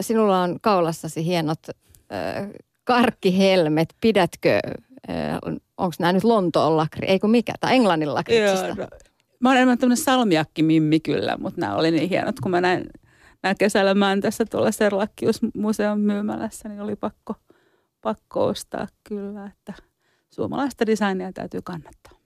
Sinulla 0.00 0.42
on 0.42 0.58
kaulassasi 0.60 1.24
hienot 1.24 1.58
äh, 1.68 2.48
karkkihelmet. 2.84 3.94
Pidätkö, 4.00 4.60
äh, 5.10 5.38
onko 5.76 5.94
nämä 5.98 6.12
nyt 6.12 6.24
Lontoon 6.24 6.76
lakri, 6.76 7.08
eikö 7.08 7.28
mikä, 7.28 7.52
tai 7.60 7.74
Englannin 7.74 8.14
lakritsista? 8.14 8.66
Joo, 8.66 8.76
no, 8.76 8.86
mä 9.40 9.48
olen 9.48 9.56
enemmän 9.56 9.78
tämmöinen 9.78 10.04
salmiakki-mimmi 10.04 11.00
kyllä, 11.00 11.36
mutta 11.40 11.60
nämä 11.60 11.76
oli 11.76 11.90
niin 11.90 12.08
hienot, 12.08 12.40
kun 12.40 12.50
mä 12.50 12.60
näin 12.60 12.90
kesällä 13.54 13.94
mä 13.94 14.16
tässä 14.20 14.44
tuolla 14.44 14.72
Serlakkius-museon 14.72 16.00
myymälässä, 16.00 16.68
niin 16.68 16.80
oli 16.80 16.96
pakko, 16.96 17.34
pakko 18.02 18.46
ostaa 18.46 18.86
kyllä, 19.04 19.46
että 19.46 19.72
suomalaista 20.30 20.86
designia 20.86 21.32
täytyy 21.32 21.62
kannattaa. 21.62 22.16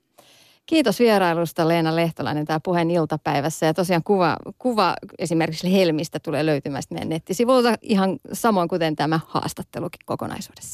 Kiitos 0.67 0.99
vierailusta 0.99 1.69
Leena 1.69 1.97
Lehtolainen 1.97 2.47
tämä 2.47 2.61
puheen 2.65 2.91
iltapäivässä. 2.91 3.67
Ja 3.67 3.75
tosiaan 3.75 4.03
kuva, 4.05 4.37
kuva 4.59 4.97
esimerkiksi 5.19 5.73
Helmistä 5.73 6.19
tulee 6.21 6.47
löytymään 6.47 6.83
meidän 6.91 7.09
nettisivuilta 7.09 7.75
ihan 7.83 8.19
samoin 8.33 8.69
kuten 8.69 8.97
tämä 8.97 9.21
haastattelukin 9.27 10.01
kokonaisuudessaan. 10.05 10.71